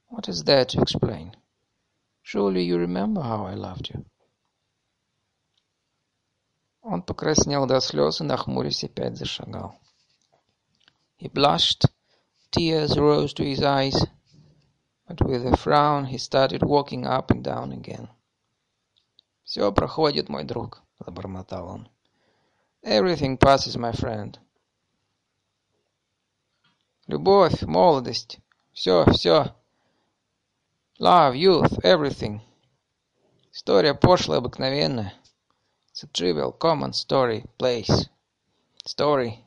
What 0.09 0.27
is 0.27 0.43
there 0.43 0.65
to 0.65 0.81
explain? 0.81 1.35
Surely 2.21 2.63
you 2.63 2.77
remember 2.77 3.21
how 3.21 3.45
I 3.45 3.55
loved 3.55 3.89
you. 3.89 4.05
Он 6.81 7.03
покраснел 7.03 7.67
до 7.67 7.79
слез 7.79 8.19
и, 8.19 8.23
нахмурясь, 8.23 8.83
опять 8.83 9.17
зашагал. 9.17 9.79
He 11.19 11.29
blushed, 11.29 11.85
tears 12.51 12.97
rose 12.97 13.33
to 13.33 13.43
his 13.43 13.61
eyes, 13.61 14.07
but 15.08 15.20
with 15.26 15.46
a 15.46 15.56
frown 15.56 16.06
he 16.06 16.18
started 16.18 16.62
walking 16.62 17.06
up 17.06 17.30
and 17.30 17.44
down 17.44 17.73
again. 17.73 18.08
«Все 19.44 19.73
проходит, 19.73 20.28
мой 20.28 20.44
друг», — 20.44 20.99
забормотал 20.99 21.68
он. 21.68 21.88
«Everything 22.82 23.38
passes, 23.38 23.76
my 23.76 23.92
friend». 23.92 24.38
Любовь, 27.06 27.61
молодость, 27.62 28.38
все, 28.73 29.04
все. 29.12 29.54
Love, 30.99 31.34
youth, 31.37 31.78
everything. 31.82 32.40
История 33.52 33.94
пошлая, 33.94 34.38
обыкновенная. 34.38 35.12
It's 35.92 36.02
a 36.02 36.06
trivial, 36.06 36.52
common 36.58 36.92
story, 36.92 37.44
place. 37.58 38.08
Story. 38.87 39.44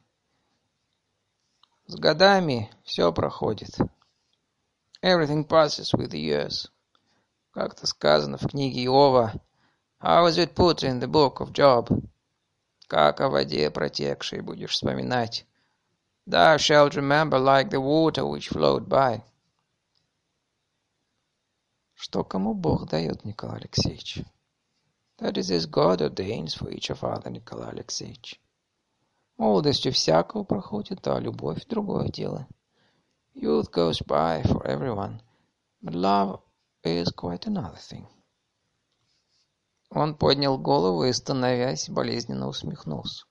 С 1.88 1.96
годами 1.96 2.70
все 2.84 3.12
проходит. 3.12 3.76
Everything 5.03 5.45
passes 5.45 5.93
with 5.93 6.13
the 6.13 6.21
years. 6.21 6.71
Как-то 7.53 7.89
сказано 7.89 8.39
в 8.39 8.47
книге 8.49 8.85
Иова. 8.85 9.33
How 10.01 10.27
is 10.27 10.39
it 10.39 10.55
put 10.55 10.85
in 10.85 11.01
the 11.01 11.09
book 11.09 11.41
of 11.41 11.53
Job? 11.53 11.89
Как 12.87 13.21
о 13.21 13.29
воде 13.29 13.69
протекшей 13.71 14.43
будешь 14.43 14.73
вспоминать. 14.73 15.45
Thou 16.27 16.57
shalt 16.57 16.95
remember 16.95 17.41
like 17.41 17.71
the 17.71 17.81
water 17.81 18.25
which 18.25 18.49
flowed 18.49 18.89
by. 18.89 19.23
Что 21.95 22.23
кому 22.23 22.55
Бог 22.55 22.89
дает, 22.89 23.25
Николай 23.25 23.59
Алексеевич? 23.59 24.25
That 25.19 25.37
is 25.37 25.51
as 25.51 25.67
God 25.67 26.01
ordains 26.01 26.55
for 26.55 26.71
each 26.71 26.91
of 26.91 27.03
other, 27.03 27.29
Николай 27.31 27.71
Алексеевич. 27.71 28.41
Молодость 29.37 29.87
у 29.87 29.91
всякого 29.91 30.45
проходит, 30.45 31.07
а 31.09 31.19
любовь— 31.19 31.65
другое 31.69 32.09
дело. 32.09 32.47
Youth 33.34 33.72
goes 33.72 34.02
by 34.02 34.44
for 34.44 34.66
everyone, 34.66 35.22
but 35.82 35.94
love 35.94 36.42
is 36.84 37.10
quite 37.10 37.46
another 37.46 37.78
thing. 37.78 38.08
Он 39.92 40.16
поднял 40.16 40.58
голову 40.58 41.06
и, 41.06 41.14
становясь, 41.14 41.90
болезненно 41.90 42.48
усмехнулся. 42.48 43.26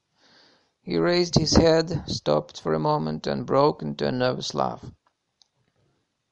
He 0.82 0.96
raised 0.96 1.34
his 1.34 1.56
head, 1.56 2.08
stopped 2.08 2.60
for 2.60 2.72
a 2.72 2.78
moment 2.78 3.26
and 3.26 3.44
broke 3.44 3.82
into 3.82 4.06
a 4.06 4.12
nervous 4.12 4.54
laugh. 4.54 4.84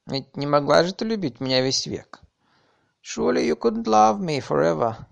Ведь 0.07 0.37
не 0.37 0.47
могла 0.47 0.83
же 0.83 0.93
ты 0.93 1.03
любить 1.03 1.39
меня 1.39 1.61
весь 1.61 1.85
век? 1.85 2.21
Surely 3.01 3.45
you 3.45 3.55
couldn't 3.55 3.85
love 3.85 4.19
me 4.19 4.39
forever. 4.39 5.05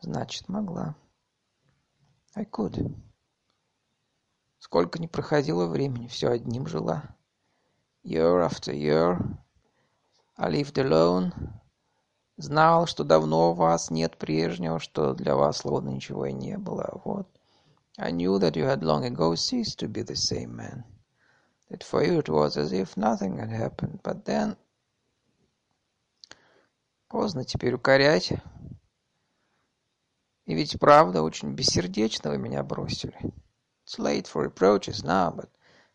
Значит, 0.00 0.48
могла. 0.48 0.94
I 2.36 2.44
could. 2.44 2.94
Сколько 4.63 4.97
не 4.97 5.09
проходило 5.09 5.65
времени, 5.65 6.07
все 6.07 6.29
одним 6.29 6.67
жила. 6.67 7.17
Year 8.05 8.47
after 8.47 8.73
year, 8.73 9.19
I 10.37 10.49
lived 10.49 10.75
alone. 10.75 11.33
Знал, 12.37 12.87
что 12.87 13.03
давно 13.03 13.51
у 13.51 13.55
вас 13.55 13.91
нет 13.91 14.17
прежнего, 14.17 14.79
что 14.79 15.15
для 15.15 15.35
вас 15.35 15.57
словно 15.57 15.89
ничего 15.89 16.27
и 16.27 16.31
не 16.31 16.57
было. 16.57 17.01
Вот. 17.03 17.27
I 17.97 18.13
knew 18.13 18.39
that 18.39 18.53
you 18.53 18.63
had 18.63 18.81
long 18.83 19.03
ago 19.03 19.33
ceased 19.35 19.79
to 19.79 19.89
be 19.89 20.01
the 20.01 20.15
same 20.15 20.55
man. 20.55 20.85
That 21.69 21.83
for 21.83 22.01
you 22.01 22.19
it 22.19 22.29
was 22.29 22.55
as 22.55 22.71
if 22.71 22.95
nothing 22.95 23.37
had 23.39 23.49
happened. 23.49 24.01
But 24.01 24.23
then... 24.23 24.55
Поздно 27.09 27.43
теперь 27.43 27.73
укорять. 27.73 28.31
И 30.45 30.55
ведь 30.55 30.79
правда 30.79 31.21
очень 31.21 31.53
бессердечно 31.53 32.29
вы 32.29 32.37
меня 32.37 32.63
бросили. 32.63 33.33
It's 33.85 33.99
late 33.99 34.27
for 34.27 34.43
reproaches 34.43 35.03
now, 35.03 35.31
but 35.31 35.49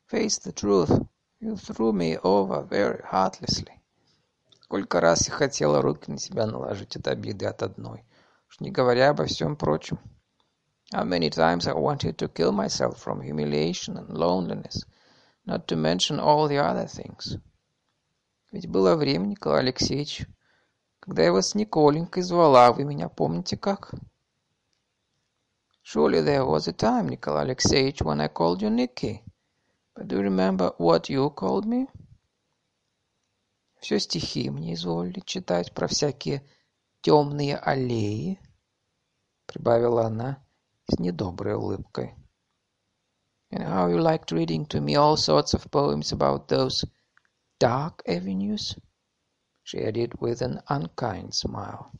face 0.06 0.38
the 0.38 0.52
truth. 0.52 0.90
You 1.40 1.56
threw 1.56 1.92
me 1.92 2.18
over 2.18 2.62
very 2.62 3.02
heartlessly. 3.02 3.80
Сколько 4.60 5.00
раз 5.00 5.28
я 5.28 5.34
хотела 5.34 5.80
руки 5.80 6.10
на 6.10 6.18
себя 6.18 6.46
наложить 6.46 6.96
от 6.96 7.08
обиды 7.08 7.46
от 7.46 7.62
одной, 7.62 8.04
уж 8.48 8.60
не 8.60 8.70
говоря 8.70 9.10
обо 9.10 9.24
всем 9.24 9.56
прочем. 9.56 9.98
How 10.92 11.04
many 11.04 11.30
times 11.30 11.66
I 11.66 11.72
wanted 11.72 12.18
to 12.18 12.28
kill 12.28 12.52
myself 12.52 12.98
from 12.98 13.22
humiliation 13.22 13.96
and 13.96 14.10
loneliness, 14.10 14.84
not 15.46 15.66
to 15.68 15.76
mention 15.76 16.20
all 16.20 16.46
the 16.46 16.58
other 16.58 16.86
things. 16.86 17.38
Ведь 18.52 18.66
было 18.66 18.96
время, 18.96 19.28
Николай 19.28 19.60
Алексеевич, 19.60 20.26
когда 21.00 21.22
я 21.22 21.32
вас 21.32 21.54
Николенькой 21.54 22.22
звала, 22.22 22.70
вы 22.72 22.84
меня 22.84 23.08
помните 23.08 23.56
как? 23.56 23.94
Surely 25.87 26.21
there 26.21 26.45
was 26.45 26.67
a 26.67 26.73
time, 26.73 27.09
Nikolai 27.09 27.45
Alexeyevich, 27.45 28.01
when 28.01 28.21
I 28.21 28.27
called 28.27 28.61
you 28.61 28.69
Nicky. 28.69 29.23
But 29.95 30.07
do 30.07 30.17
you 30.17 30.23
remember 30.23 30.73
what 30.77 31.09
you 31.09 31.29
called 31.29 31.65
me? 31.65 31.87
Все 33.79 33.99
стихи 33.99 34.49
мне 34.49 34.73
изволили 34.73 35.19
читать 35.19 35.73
про 35.73 35.87
всякие 35.87 36.41
темные 37.01 37.57
аллеи, 37.57 38.39
прибавила 39.45 40.05
она 40.05 40.43
с 40.87 40.99
недоброй 40.99 41.55
улыбкой. 41.55 42.15
And 43.51 43.63
how 43.63 43.87
you 43.87 43.99
liked 43.99 44.31
reading 44.31 44.65
to 44.67 44.81
me 44.81 44.95
all 44.95 45.15
sorts 45.15 45.53
of 45.53 45.69
poems 45.69 46.11
about 46.11 46.47
those 46.47 46.85
dark 47.59 48.01
avenues? 48.07 48.75
she 49.63 49.79
added 49.79 50.19
with 50.19 50.41
an 50.41 50.61
unkind 50.69 51.33
smile. 51.33 51.91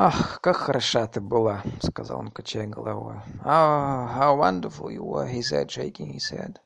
«Ах, 0.00 0.40
как 0.40 0.56
хороша 0.58 1.08
ты 1.08 1.20
была!»— 1.20 1.60
сказал 1.82 2.20
он, 2.20 2.30
качая 2.30 2.68
головой. 2.68 3.16
«Ah, 3.42 4.06
how 4.16 4.36
wonderful 4.36 4.92
you 4.92 5.02
were!»— 5.02 5.26
he 5.34 5.42
said, 5.42 5.68
shaking 5.68 6.14
his 6.14 6.30
head. 6.30 6.60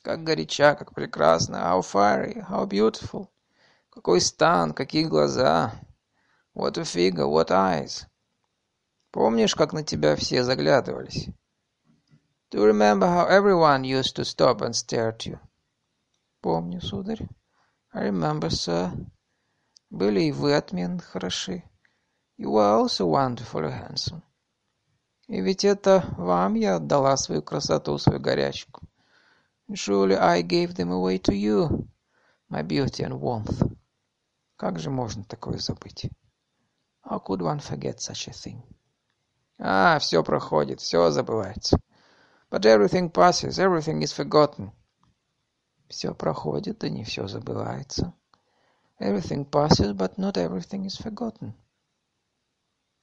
«Как 0.00 0.24
горяча, 0.24 0.74
как 0.74 0.94
прекрасна! 0.94 1.58
How 1.58 1.82
fiery, 1.82 2.42
how 2.48 2.66
beautiful! 2.66 3.28
Какой 3.90 4.22
стан, 4.22 4.72
какие 4.72 5.04
глаза! 5.04 5.72
What 6.54 6.78
a 6.78 6.84
figure, 6.84 7.28
what 7.28 7.50
eyes! 7.50 8.06
Помнишь, 9.10 9.54
как 9.54 9.74
на 9.74 9.84
тебя 9.84 10.16
все 10.16 10.42
заглядывались? 10.42 11.28
Do 12.50 12.56
you 12.56 12.64
remember 12.64 13.06
how 13.06 13.26
everyone 13.26 13.84
used 13.84 14.16
to 14.16 14.24
stop 14.24 14.62
and 14.62 14.74
stare 14.74 15.10
at 15.10 15.26
you? 15.26 15.38
Помню, 16.40 16.80
сударь. 16.80 17.28
I 17.92 18.08
remember, 18.08 18.48
sir. 18.48 18.90
Были 19.90 20.22
и 20.22 20.32
вы 20.32 20.54
отменно 20.54 21.00
хороши. 21.00 21.67
You 22.38 22.50
were 22.50 22.70
also 22.70 23.06
wonderfully 23.06 23.72
handsome. 23.72 24.22
И 25.26 25.40
ведь 25.40 25.64
это 25.64 26.04
вам 26.16 26.54
я 26.54 26.76
отдала 26.76 27.16
свою 27.16 27.42
красоту, 27.42 27.98
свою 27.98 28.20
горячку. 28.20 28.82
Surely 29.68 30.16
I 30.16 30.42
gave 30.42 30.74
them 30.74 30.92
away 30.92 31.18
to 31.18 31.34
you, 31.34 31.88
my 32.48 32.62
beauty 32.62 33.02
and 33.02 33.20
warmth. 33.20 33.76
Как 34.56 34.78
же 34.78 34.88
можно 34.88 35.24
такое 35.24 35.58
забыть? 35.58 36.10
How 37.04 37.18
could 37.18 37.42
one 37.42 37.58
forget 37.58 37.98
such 37.98 38.28
a 38.28 38.32
thing? 38.32 38.62
А, 39.58 39.98
все 39.98 40.22
проходит, 40.22 40.80
все 40.80 41.10
забывается. 41.10 41.80
But 42.50 42.64
everything 42.64 43.10
passes, 43.10 43.58
everything 43.58 44.00
is 44.00 44.12
forgotten. 44.12 44.70
Все 45.88 46.14
проходит, 46.14 46.78
да 46.78 46.88
не 46.88 47.02
все 47.02 47.26
забывается. 47.26 48.14
Everything 49.00 49.44
passes, 49.44 49.92
but 49.92 50.16
not 50.16 50.34
everything 50.36 50.86
is 50.86 50.96
forgotten. 50.96 51.52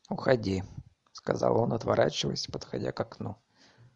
«Уходи»,— 0.10 0.63
сказал 1.13 1.60
он, 1.60 1.74
отворачиваясь, 1.74 2.48
подходя 2.48 2.91
к 2.91 3.00
окну. 3.00 3.38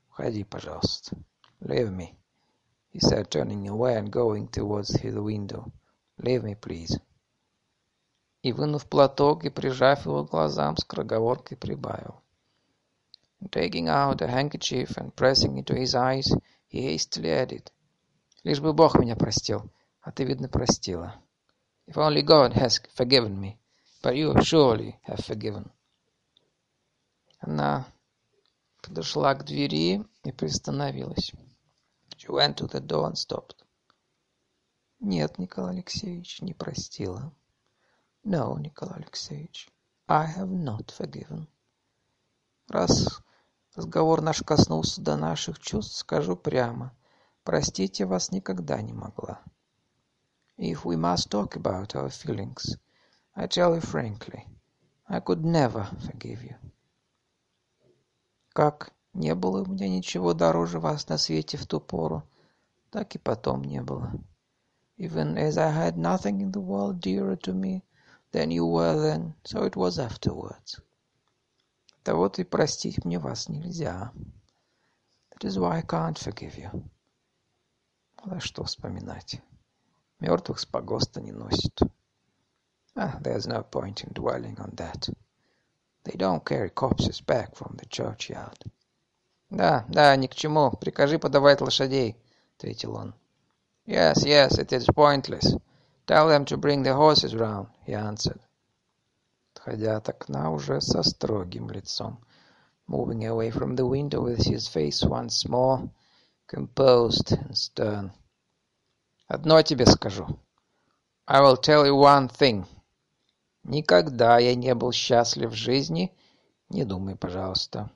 «Уходи, 0.09 0.43
пожалуйста». 0.43 1.15
«Leave 1.61 1.91
me»,— 1.95 2.15
he 2.93 2.99
said, 2.99 3.29
turning 3.29 3.67
away 3.67 3.95
and 3.95 4.09
going 4.09 4.49
towards 4.49 4.91
the 4.93 5.21
window. 5.21 5.71
«Leave 6.17 6.43
me, 6.43 6.55
please». 6.55 6.99
И, 8.41 8.51
вынув 8.51 8.87
платок 8.87 9.45
и 9.45 9.49
прижав 9.49 10.05
его 10.05 10.25
к 10.25 10.31
глазам, 10.31 10.77
скороговоркой 10.77 11.57
прибавил. 11.57 12.21
taking 13.51 13.87
out 13.87 14.21
a 14.21 14.27
handkerchief 14.27 14.97
and 14.97 15.15
pressing 15.15 15.57
it 15.57 15.65
to 15.65 15.75
his 15.75 15.93
eyes, 15.93 16.27
he 16.67 16.81
hastily 16.81 17.29
added, 17.29 17.71
Лишь 18.43 18.61
бы 18.61 18.73
Бог 18.73 18.97
меня 18.97 19.15
простил, 19.15 19.69
а 20.01 20.11
ты, 20.11 20.23
видно, 20.23 20.47
простила. 20.47 21.15
If 21.85 21.97
only 21.97 22.21
God 22.21 22.53
has 22.53 22.79
forgiven 22.95 23.39
me, 23.39 23.57
but 24.01 24.15
you 24.15 24.33
surely 24.41 24.97
have 25.03 25.23
forgiven. 25.25 25.69
Она 27.39 27.87
подошла 28.81 29.33
к 29.33 29.45
двери 29.45 30.05
и 30.23 30.31
приостановилась. 30.31 31.31
She 32.17 32.27
went 32.27 32.57
to 32.57 32.67
the 32.67 32.81
door 32.81 33.07
and 33.07 33.15
stopped. 33.15 33.63
Нет, 34.99 35.37
Николай 35.37 35.75
Алексеевич, 35.75 36.41
не 36.41 36.53
простила. 36.53 37.33
No, 38.25 38.59
Николай 38.59 38.97
Алексеевич, 38.97 39.69
I 40.07 40.27
have 40.27 40.49
not 40.49 40.87
forgiven. 40.87 41.47
Раз 42.67 43.21
разговор 43.73 44.21
наш 44.21 44.43
коснулся 44.43 45.01
до 45.01 45.15
наших 45.15 45.59
чувств, 45.59 45.95
скажу 45.95 46.35
прямо. 46.35 46.93
Простить 47.45 48.01
я 48.01 48.07
вас 48.07 48.31
никогда 48.31 48.81
не 48.81 48.91
могла. 48.91 49.41
If 50.57 50.83
we 50.83 50.97
must 50.97 51.29
talk 51.29 51.55
about 51.55 51.95
our 51.95 52.09
feelings, 52.09 52.77
I 53.33 53.47
tell 53.47 53.73
you 53.73 53.81
frankly, 53.81 54.45
I 55.07 55.21
could 55.21 55.45
never 55.45 55.85
forgive 56.01 56.43
you. 56.43 56.55
Как 58.53 58.93
не 59.13 59.35
было 59.35 59.63
у 59.63 59.65
меня 59.65 59.87
ничего 59.89 60.33
дороже 60.33 60.79
вас 60.79 61.07
на 61.07 61.17
свете 61.17 61.57
в 61.57 61.65
ту 61.65 61.79
пору, 61.79 62.23
так 62.89 63.15
и 63.15 63.19
потом 63.19 63.63
не 63.63 63.81
было. 63.81 64.11
Even 64.97 65.37
as 65.37 65.57
I 65.57 65.71
had 65.71 65.97
nothing 65.97 66.41
in 66.41 66.51
the 66.51 66.61
world 66.61 66.99
dearer 66.99 67.37
to 67.37 67.53
me 67.53 67.83
than 68.31 68.51
you 68.51 68.65
were 68.65 68.99
then, 68.99 69.33
so 69.43 69.63
it 69.63 69.75
was 69.75 69.97
afterwards. 69.97 70.81
Того-то 72.03 72.41
и 72.41 72.45
простить 72.45 73.05
мне 73.05 73.19
вас 73.19 73.49
нельзя. 73.49 74.11
That 75.31 75.47
is 75.47 75.57
why 75.57 75.77
I 75.77 75.81
can't 75.81 76.17
forgive 76.17 76.57
you. 76.57 76.89
Да 78.25 78.39
что 78.39 78.63
вспоминать. 78.63 79.41
Мертвых 80.19 80.59
с 80.59 80.65
погоста 80.65 81.21
не 81.21 81.31
носят. 81.31 81.79
Ah, 82.95 83.17
there's 83.21 83.47
no 83.47 83.63
point 83.63 84.03
in 84.03 84.11
dwelling 84.13 84.57
on 84.57 84.75
that. 84.75 85.09
They 86.04 86.16
don't 86.16 86.44
carry 86.44 86.70
corpses 86.70 87.20
back 87.20 87.56
from 87.56 87.76
the 87.78 87.86
churchyard. 87.86 88.58
Да, 89.50 89.84
да, 89.88 90.14
ни 90.16 90.26
к 90.26 90.34
чему. 90.34 90.70
Прикажи 90.72 91.18
подавать 91.18 91.60
лошадей, 91.60 92.16
ответил 92.56 92.96
он. 92.96 93.14
Yes, 93.86 94.24
yes, 94.24 94.58
it 94.58 94.72
is 94.72 94.86
pointless. 94.94 95.56
Tell 96.06 96.28
them 96.28 96.44
to 96.46 96.56
bring 96.56 96.82
the 96.82 96.94
horses 96.94 97.34
round, 97.34 97.68
he 97.86 97.94
answered. 97.94 98.40
Отходя 99.54 99.96
от 99.96 100.08
окна 100.08 100.50
уже 100.50 100.80
со 100.80 101.02
строгим 101.02 101.70
лицом, 101.70 102.18
moving 102.86 103.24
away 103.24 103.50
from 103.50 103.76
the 103.76 103.86
window 103.86 104.20
with 104.20 104.44
his 104.44 104.68
face 104.68 105.02
once 105.02 105.48
more 105.48 105.88
composed 106.46 107.32
and 107.32 107.56
stern. 107.56 108.12
Одно 109.28 109.62
тебе 109.62 109.86
скажу. 109.86 110.38
I 111.26 111.40
will 111.40 111.56
tell 111.56 111.86
you 111.86 111.96
one 111.96 112.28
thing. 112.28 112.66
Никогда 113.69 114.39
я 114.39 114.55
не 114.55 114.73
был 114.73 114.91
счастлив 114.91 115.51
в 115.51 115.53
жизни. 115.53 116.11
Не 116.69 116.85
думай, 116.85 117.15
пожалуйста. 117.15 117.91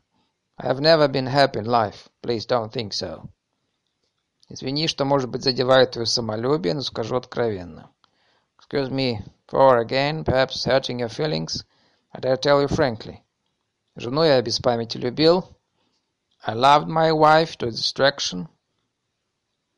I 0.56 0.72
have 0.72 0.80
never 0.80 1.08
been 1.08 1.26
happy 1.26 1.60
in 1.60 1.66
life. 1.66 2.10
Please 2.22 2.46
don't 2.46 2.72
think 2.72 2.92
so. 2.92 3.28
Извини, 4.50 4.88
что, 4.88 5.04
может 5.04 5.32
быть, 5.32 5.42
задевает 5.42 5.90
твое 5.90 6.06
самолюбие, 6.06 6.76
но 6.76 6.82
скажу 6.82 7.16
откровенно. 7.16 7.90
Excuse 8.60 8.92
me 8.92 9.18
for 9.48 9.80
again, 9.80 10.24
perhaps 10.24 10.64
hurting 10.64 11.00
your 11.00 11.10
feelings, 11.10 11.66
but 12.14 12.24
I'll 12.24 12.38
tell 12.38 12.62
you 12.62 12.68
frankly. 12.68 13.24
Жену 13.96 14.22
я 14.22 14.40
без 14.44 14.60
памяти 14.60 14.98
любил, 14.98 15.44
I 16.46 16.54
loved 16.54 16.88
my 16.88 17.12
wife 17.12 17.58
to 17.58 17.70
distraction. 17.70 18.48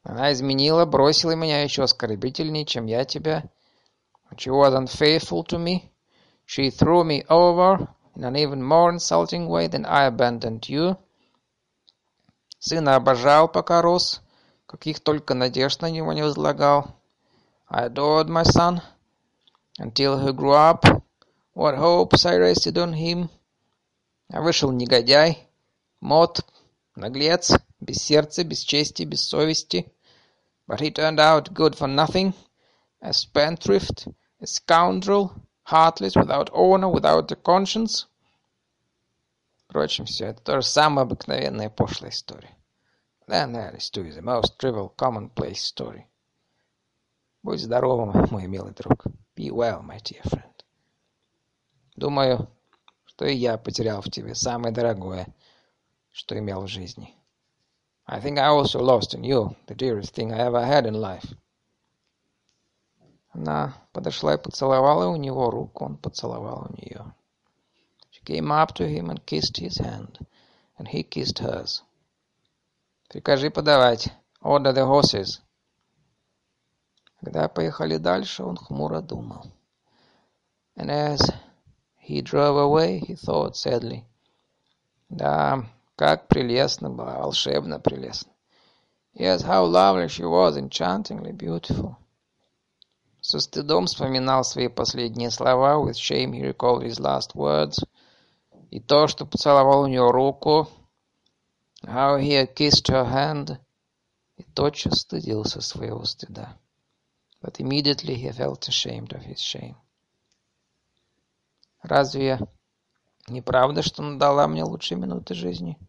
Она 0.03 0.33
изменила, 0.33 0.83
бросила 0.83 1.35
меня 1.35 1.63
еще 1.63 1.83
оскорбительнее, 1.83 2.65
чем 2.65 2.85
я 2.85 3.05
тебя. 3.05 3.49
She 4.40 4.48
was 4.48 4.72
unfaithful 4.72 5.44
to 5.44 5.58
me. 5.58 5.92
She 6.46 6.70
threw 6.70 7.04
me 7.04 7.24
over 7.28 7.88
in 8.16 8.24
an 8.24 8.36
even 8.36 8.62
more 8.62 8.88
insulting 8.88 9.48
way 9.48 9.66
than 9.66 9.84
I 9.84 10.04
abandoned 10.04 10.66
you. 10.66 10.96
Сына 12.58 12.96
обожал, 12.96 13.52
пока 13.52 13.82
рос, 13.82 14.22
каких 14.66 15.00
только 15.00 15.34
надежд 15.34 15.82
на 15.82 15.90
него 15.90 16.14
не 16.14 16.22
возлагал. 16.22 16.96
I 17.68 17.84
adored 17.84 18.30
my 18.30 18.44
son 18.44 18.80
until 19.78 20.18
he 20.18 20.32
grew 20.32 20.54
up. 20.54 20.86
What 21.52 21.76
hopes 21.76 22.24
I 22.24 22.38
rested 22.38 22.78
on 22.78 22.94
him. 22.94 23.28
А 24.32 24.40
вышел 24.40 24.72
негодяй, 24.72 25.50
мод, 26.00 26.40
Наглец, 26.96 27.52
без 27.80 27.98
сердца, 27.98 28.42
без 28.42 28.60
чести, 28.60 29.04
без 29.04 29.22
совести. 29.22 29.92
But 30.66 30.80
he 30.80 30.90
turned 30.90 31.20
out 31.20 31.52
good 31.52 31.76
for 31.76 31.88
nothing, 31.88 32.32
a 33.02 33.12
spendthrift, 33.12 34.08
a 34.40 34.46
scoundrel, 34.46 35.32
heartless, 35.64 36.16
without 36.16 36.50
honor, 36.52 36.88
without 36.88 37.30
a 37.30 37.36
conscience. 37.36 38.06
Впрочем, 39.68 40.04
все 40.04 40.26
это 40.26 40.42
тоже 40.42 40.66
самая 40.66 41.04
обыкновенная 41.04 41.70
пошлая 41.70 42.10
история. 42.10 42.56
Then 43.28 43.52
that 43.52 43.76
is 43.76 43.88
too 43.90 44.02
the 44.12 44.22
most 44.22 44.58
trivial, 44.58 44.92
commonplace 44.96 45.62
story. 45.62 46.06
Будь 47.42 47.60
здоровым, 47.60 48.26
мой 48.30 48.46
милый 48.48 48.74
друг. 48.74 49.06
Be 49.36 49.50
well, 49.50 49.82
my 49.82 49.98
dear 50.02 50.22
friend. 50.24 50.64
Думаю, 51.94 52.48
что 53.04 53.26
и 53.26 53.34
я 53.34 53.56
потерял 53.56 54.02
в 54.02 54.10
тебе 54.10 54.34
самое 54.34 54.74
дорогое, 54.74 55.32
что 56.10 56.36
имел 56.38 56.62
в 56.62 56.68
жизни. 56.68 57.14
I 58.06 58.20
think 58.20 58.38
I 58.38 58.48
also 58.48 58.80
lost 58.80 59.14
in 59.14 59.22
you 59.22 59.54
the 59.68 59.74
dearest 59.76 60.14
thing 60.14 60.32
I 60.32 60.40
ever 60.40 60.64
had 60.64 60.84
in 60.84 60.94
life. 60.94 61.32
Она 63.35 63.73
подошла 63.91 64.35
и 64.35 64.37
поцеловала 64.37 65.09
у 65.09 65.17
него 65.17 65.49
руку, 65.51 65.83
он 65.83 65.97
поцеловал 65.97 66.67
у 66.69 66.73
нее. 66.77 67.13
She 68.09 68.23
came 68.23 68.49
up 68.49 68.73
to 68.75 68.87
him 68.87 69.09
and 69.09 69.25
kissed 69.25 69.57
his 69.57 69.77
hand, 69.77 70.25
and 70.77 70.87
he 70.87 71.03
kissed 71.03 71.39
hers. 71.39 71.83
Прикажи 73.09 73.49
подавать. 73.49 74.07
Order 74.41 74.71
the 74.71 74.85
horses. 74.85 75.41
Когда 77.19 77.49
поехали 77.49 77.97
дальше, 77.97 78.43
он 78.43 78.55
хмуро 78.55 79.01
думал. 79.01 79.51
And 80.77 80.89
as 80.89 81.19
he 81.97 82.21
drove 82.21 82.55
away, 82.55 82.99
he 82.99 83.15
thought 83.15 83.57
sadly. 83.57 84.05
Да, 85.09 85.65
как 85.97 86.29
прелестно 86.29 86.89
была, 86.89 87.19
волшебно 87.19 87.79
прелестно. 87.79 88.31
Yes, 89.13 89.41
how 89.41 89.65
lovely 89.65 90.07
she 90.07 90.23
was, 90.23 90.55
enchantingly 90.55 91.33
beautiful. 91.33 91.97
Со 93.27 93.39
стыдом 93.39 93.87
вспоминал 93.87 94.43
свои 94.43 94.67
последние 94.67 95.31
слова. 95.31 95.83
With 95.83 95.95
shame 95.95 96.33
he 96.33 96.43
recalled 96.43 96.83
his 96.83 96.99
last 96.99 97.33
words. 97.33 97.83
И 98.69 98.79
то, 98.79 99.07
что 99.07 99.25
поцеловал 99.25 99.81
у 99.81 99.87
нее 99.87 100.11
руку. 100.11 100.67
How 101.81 102.19
he 102.19 102.33
had 102.33 102.53
kissed 102.53 102.87
her 102.89 103.03
hand. 103.03 103.57
И 104.37 104.43
тотчас 104.43 104.99
стыдился 104.99 105.61
своего 105.61 106.03
стыда. 106.03 106.55
But 107.41 107.55
immediately 107.57 108.13
he 108.13 108.31
felt 108.31 108.67
ashamed 108.67 109.11
of 109.11 109.23
his 109.23 109.39
shame. 109.39 109.75
Разве 111.81 112.39
не 113.27 113.41
правда, 113.41 113.81
что 113.81 114.03
она 114.03 114.19
дала 114.19 114.47
мне 114.47 114.63
лучшие 114.63 114.99
минуты 114.99 115.33
жизни? 115.33 115.79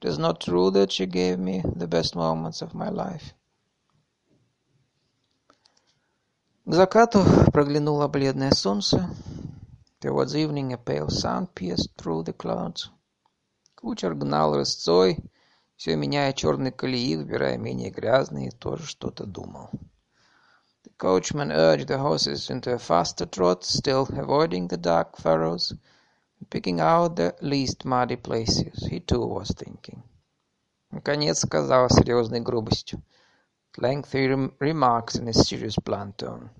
It 0.00 0.08
is 0.08 0.16
not 0.16 0.40
true 0.40 0.70
that 0.70 0.90
she 0.90 1.04
gave 1.04 1.38
me 1.38 1.60
the 1.76 1.86
best 1.86 2.14
moments 2.14 2.62
of 2.62 2.72
my 2.72 2.88
life. 2.88 3.34
К 6.64 6.74
закату 6.74 7.24
проглянуло 7.52 8.06
бледное 8.06 8.52
солнце. 8.52 9.10
Towards 10.00 10.36
evening 10.36 10.72
a 10.72 10.76
pale 10.78 11.08
sun 11.08 11.48
pierced 11.48 11.90
through 11.96 12.22
the 12.22 12.32
clouds. 12.32 12.88
Кучер 13.74 14.14
гнал 14.14 14.54
рысцой, 14.54 15.18
все 15.74 15.96
меняя 15.96 16.32
черные 16.32 16.70
колеи, 16.70 17.16
выбирая 17.16 17.58
менее 17.58 17.90
грязные, 17.90 18.48
и 18.48 18.50
тоже 18.52 18.86
что-то 18.86 19.26
думал. 19.26 19.70
The 20.84 20.92
coachman 20.96 21.50
urged 21.50 21.88
the 21.88 21.98
horses 21.98 22.48
into 22.48 22.72
a 22.72 22.78
faster 22.78 23.26
trot, 23.26 23.64
still 23.64 24.06
avoiding 24.16 24.68
the 24.68 24.76
dark 24.76 25.16
furrows, 25.16 25.72
and 26.38 26.48
picking 26.48 26.78
out 26.78 27.16
the 27.16 27.34
least 27.40 27.84
muddy 27.84 28.14
places. 28.14 28.86
He 28.88 29.00
too 29.00 29.26
was 29.26 29.48
thinking. 29.48 30.00
Наконец 30.92 31.40
сказал 31.40 31.88
серьезной 31.90 32.38
грубостью. 32.38 33.02
At 33.74 33.82
length 33.82 34.12
he 34.12 34.26
remarked 34.26 35.14
in 35.14 35.28
a 35.28 35.32
serious 35.32 35.76
blunt 35.76 36.18
tone. 36.18 36.50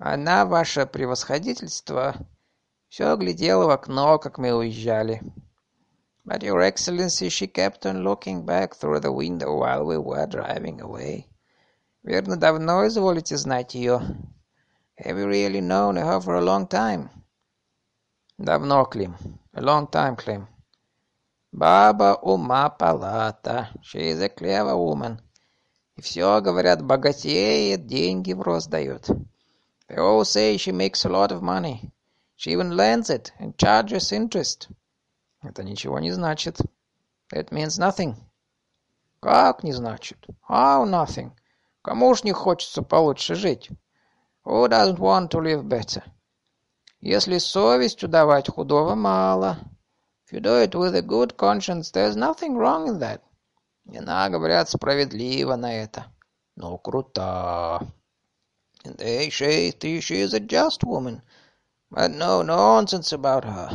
Она, 0.00 0.44
ваше 0.44 0.84
превосходительство, 0.84 2.16
все 2.88 3.16
глядела 3.16 3.66
в 3.66 3.70
окно, 3.70 4.18
как 4.18 4.38
мы 4.38 4.52
уезжали. 4.52 5.22
But, 6.24 6.42
your 6.42 6.60
excellency, 6.60 7.28
she 7.28 7.46
kept 7.46 7.86
on 7.86 8.02
looking 8.02 8.44
back 8.44 8.74
through 8.74 8.98
the 8.98 9.12
window 9.12 9.56
while 9.56 9.84
we 9.84 9.96
were 9.96 10.26
driving 10.26 10.80
away. 10.80 11.28
Верно, 12.02 12.36
давно 12.36 12.84
изволите 12.88 13.36
знать 13.36 13.76
ее. 13.76 14.00
Have 14.98 15.18
you 15.18 15.28
really 15.28 15.60
known 15.60 15.96
her 15.96 16.20
for 16.20 16.34
a 16.34 16.40
long 16.40 16.66
time? 16.66 17.10
Давно, 18.38 18.86
Клим. 18.86 19.14
A 19.54 19.60
long 19.60 19.86
time, 19.86 20.16
Клим. 20.16 20.48
Баба 21.52 22.18
ума 22.22 22.70
палата. 22.70 23.68
She 23.82 24.10
is 24.10 24.20
a 24.20 24.28
clever 24.28 24.76
woman. 24.76 25.20
И 25.96 26.00
все, 26.00 26.40
говорят, 26.40 26.82
богатеет, 26.82 27.86
деньги 27.86 28.32
в 28.32 28.40
рост 28.40 28.70
дает. 28.70 29.08
They 29.88 29.98
all 29.98 30.24
say 30.24 30.56
she 30.56 30.72
makes 30.72 31.04
a 31.04 31.10
lot 31.10 31.30
of 31.30 31.42
money. 31.42 31.92
She 32.36 32.52
even 32.52 32.76
lends 32.76 33.10
it 33.10 33.32
and 33.38 33.56
charges 33.58 34.10
interest. 34.10 34.68
Это 35.42 35.62
ничего 35.62 35.98
не 35.98 36.10
значит. 36.12 36.60
That 37.32 37.50
means 37.50 37.78
nothing. 37.78 38.16
Как 39.20 39.62
не 39.62 39.72
значит? 39.72 40.26
How 40.48 40.84
nothing? 40.84 41.32
Кому 41.82 42.14
ж 42.14 42.24
не 42.24 42.32
хочется 42.32 42.82
получше 42.82 43.34
жить? 43.34 43.70
Who 44.44 44.68
doesn't 44.68 44.98
want 44.98 45.30
to 45.30 45.40
live 45.40 45.64
better? 45.64 46.02
Если 47.00 47.38
совестью 47.38 48.08
давать 48.08 48.48
худого 48.48 48.94
мало. 48.94 49.58
If 50.24 50.32
you 50.32 50.40
do 50.40 50.62
it 50.62 50.74
with 50.74 50.94
a 50.94 51.02
good 51.02 51.36
conscience, 51.36 51.90
there's 51.90 52.16
nothing 52.16 52.56
wrong 52.56 52.88
in 52.88 52.98
that. 53.00 53.20
Она, 53.88 54.28
говорят, 54.28 54.68
справедливо 54.68 55.56
на 55.56 55.74
это. 55.74 56.06
Но 56.56 56.78
крута. 56.78 57.80
They 58.84 59.30
say 59.30 59.72
she 60.00 60.22
is 60.22 60.34
a 60.34 60.40
just 60.40 60.84
woman. 60.84 61.22
But 61.90 62.10
no 62.10 62.42
nonsense 62.42 63.12
about 63.12 63.44
her. 63.44 63.70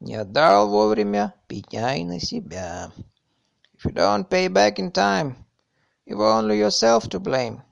Не 0.00 0.16
отдал 0.16 0.68
вовремя, 0.68 1.34
пеняй 1.48 2.04
на 2.04 2.18
себя. 2.18 2.90
If 3.74 3.84
you 3.84 3.92
don't 3.92 4.28
pay 4.28 4.48
back 4.48 4.78
in 4.78 4.90
time, 4.90 5.36
you've 6.06 6.20
only 6.20 6.58
yourself 6.58 7.08
to 7.08 7.20
blame. 7.20 7.62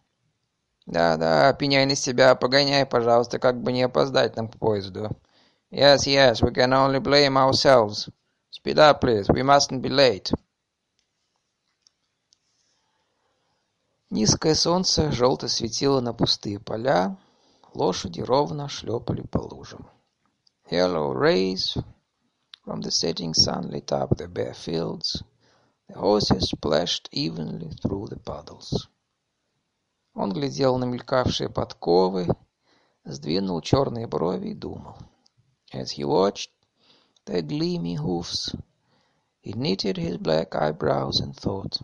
Да-да, 0.87 1.53
пеняй 1.53 1.87
на 1.87 1.95
себя, 1.95 2.35
погоняй, 2.35 2.85
пожалуйста, 2.85 3.39
как 3.39 3.63
бы 3.63 3.73
не 3.73 3.83
опоздать 3.83 4.37
нам 4.37 4.49
к 4.49 4.59
поезду. 4.59 5.11
Yes, 5.71 6.07
yes, 6.07 6.43
we 6.43 6.53
can 6.53 6.73
only 6.73 7.01
blame 7.01 7.37
ourselves. 7.37 8.09
Speed 8.51 8.79
up, 8.79 9.01
please, 9.01 9.29
we 9.29 9.43
mustn't 9.43 9.83
be 9.83 9.89
late. 9.89 10.33
Низкое 14.11 14.57
солнце 14.57 15.13
желто 15.13 15.47
светило 15.47 16.01
на 16.01 16.13
пустые 16.13 16.59
поля, 16.59 17.17
лошади 17.75 18.21
ровно 18.21 18.69
шлепали 18.69 19.23
по 19.23 19.39
лужам. 19.39 19.89
Yellow 20.69 21.15
rays 21.15 21.77
from 22.65 22.81
the 22.81 22.91
setting 22.91 23.33
sun 23.33 23.71
lit 23.71 23.93
up 23.93 24.17
the 24.17 24.27
bare 24.27 24.53
fields. 24.53 25.23
The 25.89 25.97
horses 25.97 26.51
splashed 26.51 27.09
evenly 27.13 27.71
through 27.81 28.09
the 28.09 28.19
puddles. 28.19 28.89
Он 30.15 30.33
глядел 30.33 30.77
на 30.79 30.87
мелькавшие 30.87 31.49
подковы, 31.49 32.27
сдвинул 33.05 33.61
черные 33.61 34.09
брови 34.09 34.49
и 34.49 34.55
думал. 34.55 34.97
As 35.73 35.93
he 35.93 36.05
watched 36.05 36.51
the 37.27 37.43
gleaming 37.43 37.99
hoofs, 37.99 38.57
he 39.41 39.53
knitted 39.53 39.97
his 39.97 40.17
black 40.17 40.57
eyebrows 40.57 41.21
and 41.21 41.37
thought, 41.37 41.81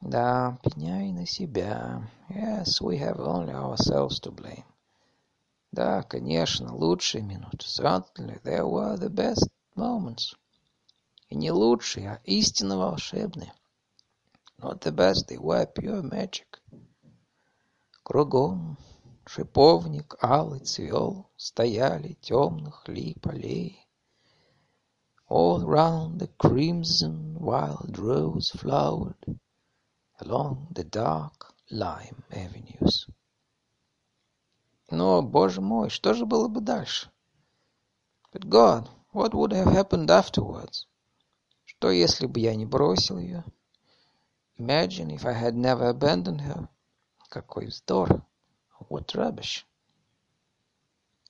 Да, 0.00 0.58
пеняй 0.62 1.12
на 1.12 1.26
себя. 1.26 2.08
Yes, 2.30 2.80
we 2.80 2.98
have 2.98 3.18
only 3.18 3.52
ourselves 3.52 4.20
to 4.20 4.30
blame. 4.30 4.64
Да, 5.72 6.02
конечно, 6.02 6.74
лучшие 6.74 7.22
минуты. 7.22 7.66
Certainly, 7.66 8.40
there 8.42 8.66
were 8.66 8.96
the 8.96 9.10
best 9.10 9.48
moments. 9.74 10.34
И 11.28 11.34
не 11.36 11.50
лучшие, 11.50 12.12
а 12.12 12.20
истинно 12.24 12.78
волшебные. 12.78 13.52
Not 14.58 14.80
the 14.80 14.92
best, 14.92 15.28
they 15.28 15.36
were 15.36 15.66
pure 15.66 16.02
magic. 16.02 16.60
Кругом 18.02 18.78
шиповник 19.26 20.16
алый 20.22 20.60
цвел, 20.60 21.30
Стояли 21.36 22.14
темных 22.22 22.88
лип 22.88 23.26
аллеи. 23.26 23.76
All 25.28 25.66
round 25.66 26.18
the 26.18 26.28
crimson 26.38 27.36
wild 27.38 27.98
rose 27.98 28.50
flowered, 28.50 29.38
along 30.20 30.66
the 30.72 30.84
dark 30.84 31.54
lime 31.70 32.24
avenues. 32.30 33.08
Но, 34.90 35.22
боже 35.22 35.60
мой, 35.60 35.90
что 35.90 36.14
же 36.14 36.24
было 36.26 36.48
бы 36.48 36.60
дальше? 36.60 37.10
But 38.32 38.48
God, 38.48 38.88
what 39.12 39.32
would 39.32 39.52
have 39.52 39.72
happened 39.72 40.08
afterwards? 40.10 40.86
Что, 41.64 41.90
если 41.90 42.26
бы 42.26 42.40
я 42.40 42.54
не 42.54 42.66
бросил 42.66 43.18
ее? 43.18 43.44
Imagine 44.58 45.10
if 45.10 45.24
I 45.24 45.34
had 45.34 45.54
never 45.54 45.88
abandoned 45.88 46.40
her. 46.40 46.68
Какой 47.28 47.66
вздор! 47.66 48.24
What 48.88 49.14
rubbish! 49.14 49.64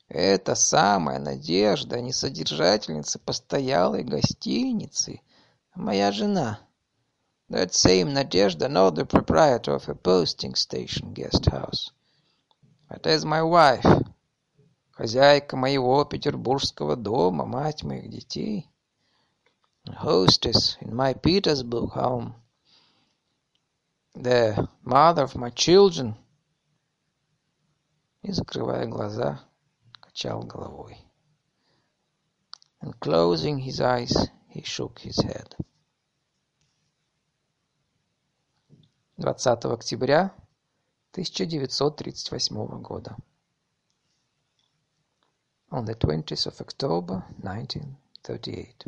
Это 0.09 0.55
самая 0.55 1.19
надежда, 1.19 2.01
не 2.01 2.13
содержательница 2.13 3.19
постоялой 3.19 4.05
гостиницы, 4.05 5.21
а 5.73 5.81
моя 5.81 6.13
жена— 6.13 6.61
That 7.50 7.74
same 7.74 8.14
Nadezhda, 8.14 8.70
not 8.70 8.96
the 8.96 9.06
proprietor 9.06 9.74
of 9.76 9.88
a 9.88 9.96
posting 9.96 10.56
station 10.56 11.14
guest 11.14 11.46
house. 11.46 11.92
It 12.90 13.06
is 13.06 13.26
my 13.26 13.42
wife, 13.42 13.86
хозяйка 14.92 15.56
моего 15.56 16.04
петербургского 16.06 16.96
дома, 16.96 17.46
мать 17.46 17.84
моих 17.84 18.10
детей, 18.10 18.70
hostess 19.88 20.78
in 20.82 20.96
my 20.96 21.14
Petersburg 21.14 21.90
home, 21.92 22.36
the 24.16 24.68
mother 24.84 25.24
of 25.24 25.36
my 25.36 25.50
children, 25.50 26.16
и, 28.22 28.32
закрывая 28.32 28.86
глаза, 28.86 29.40
качал 30.02 30.44
головой. 30.44 30.98
And 32.82 33.00
closing 33.00 33.60
his 33.60 33.80
eyes, 33.80 34.30
he 34.50 34.62
shook 34.62 35.00
his 35.00 35.18
head. 35.22 35.56
20 39.21 39.65
октября 39.73 40.33
1938 41.17 42.81
года. 42.81 43.17
On 45.71 45.85
the 45.85 45.99
20th 45.99 46.47
of 46.47 46.61
October 46.61 47.25
1938. 47.43 48.87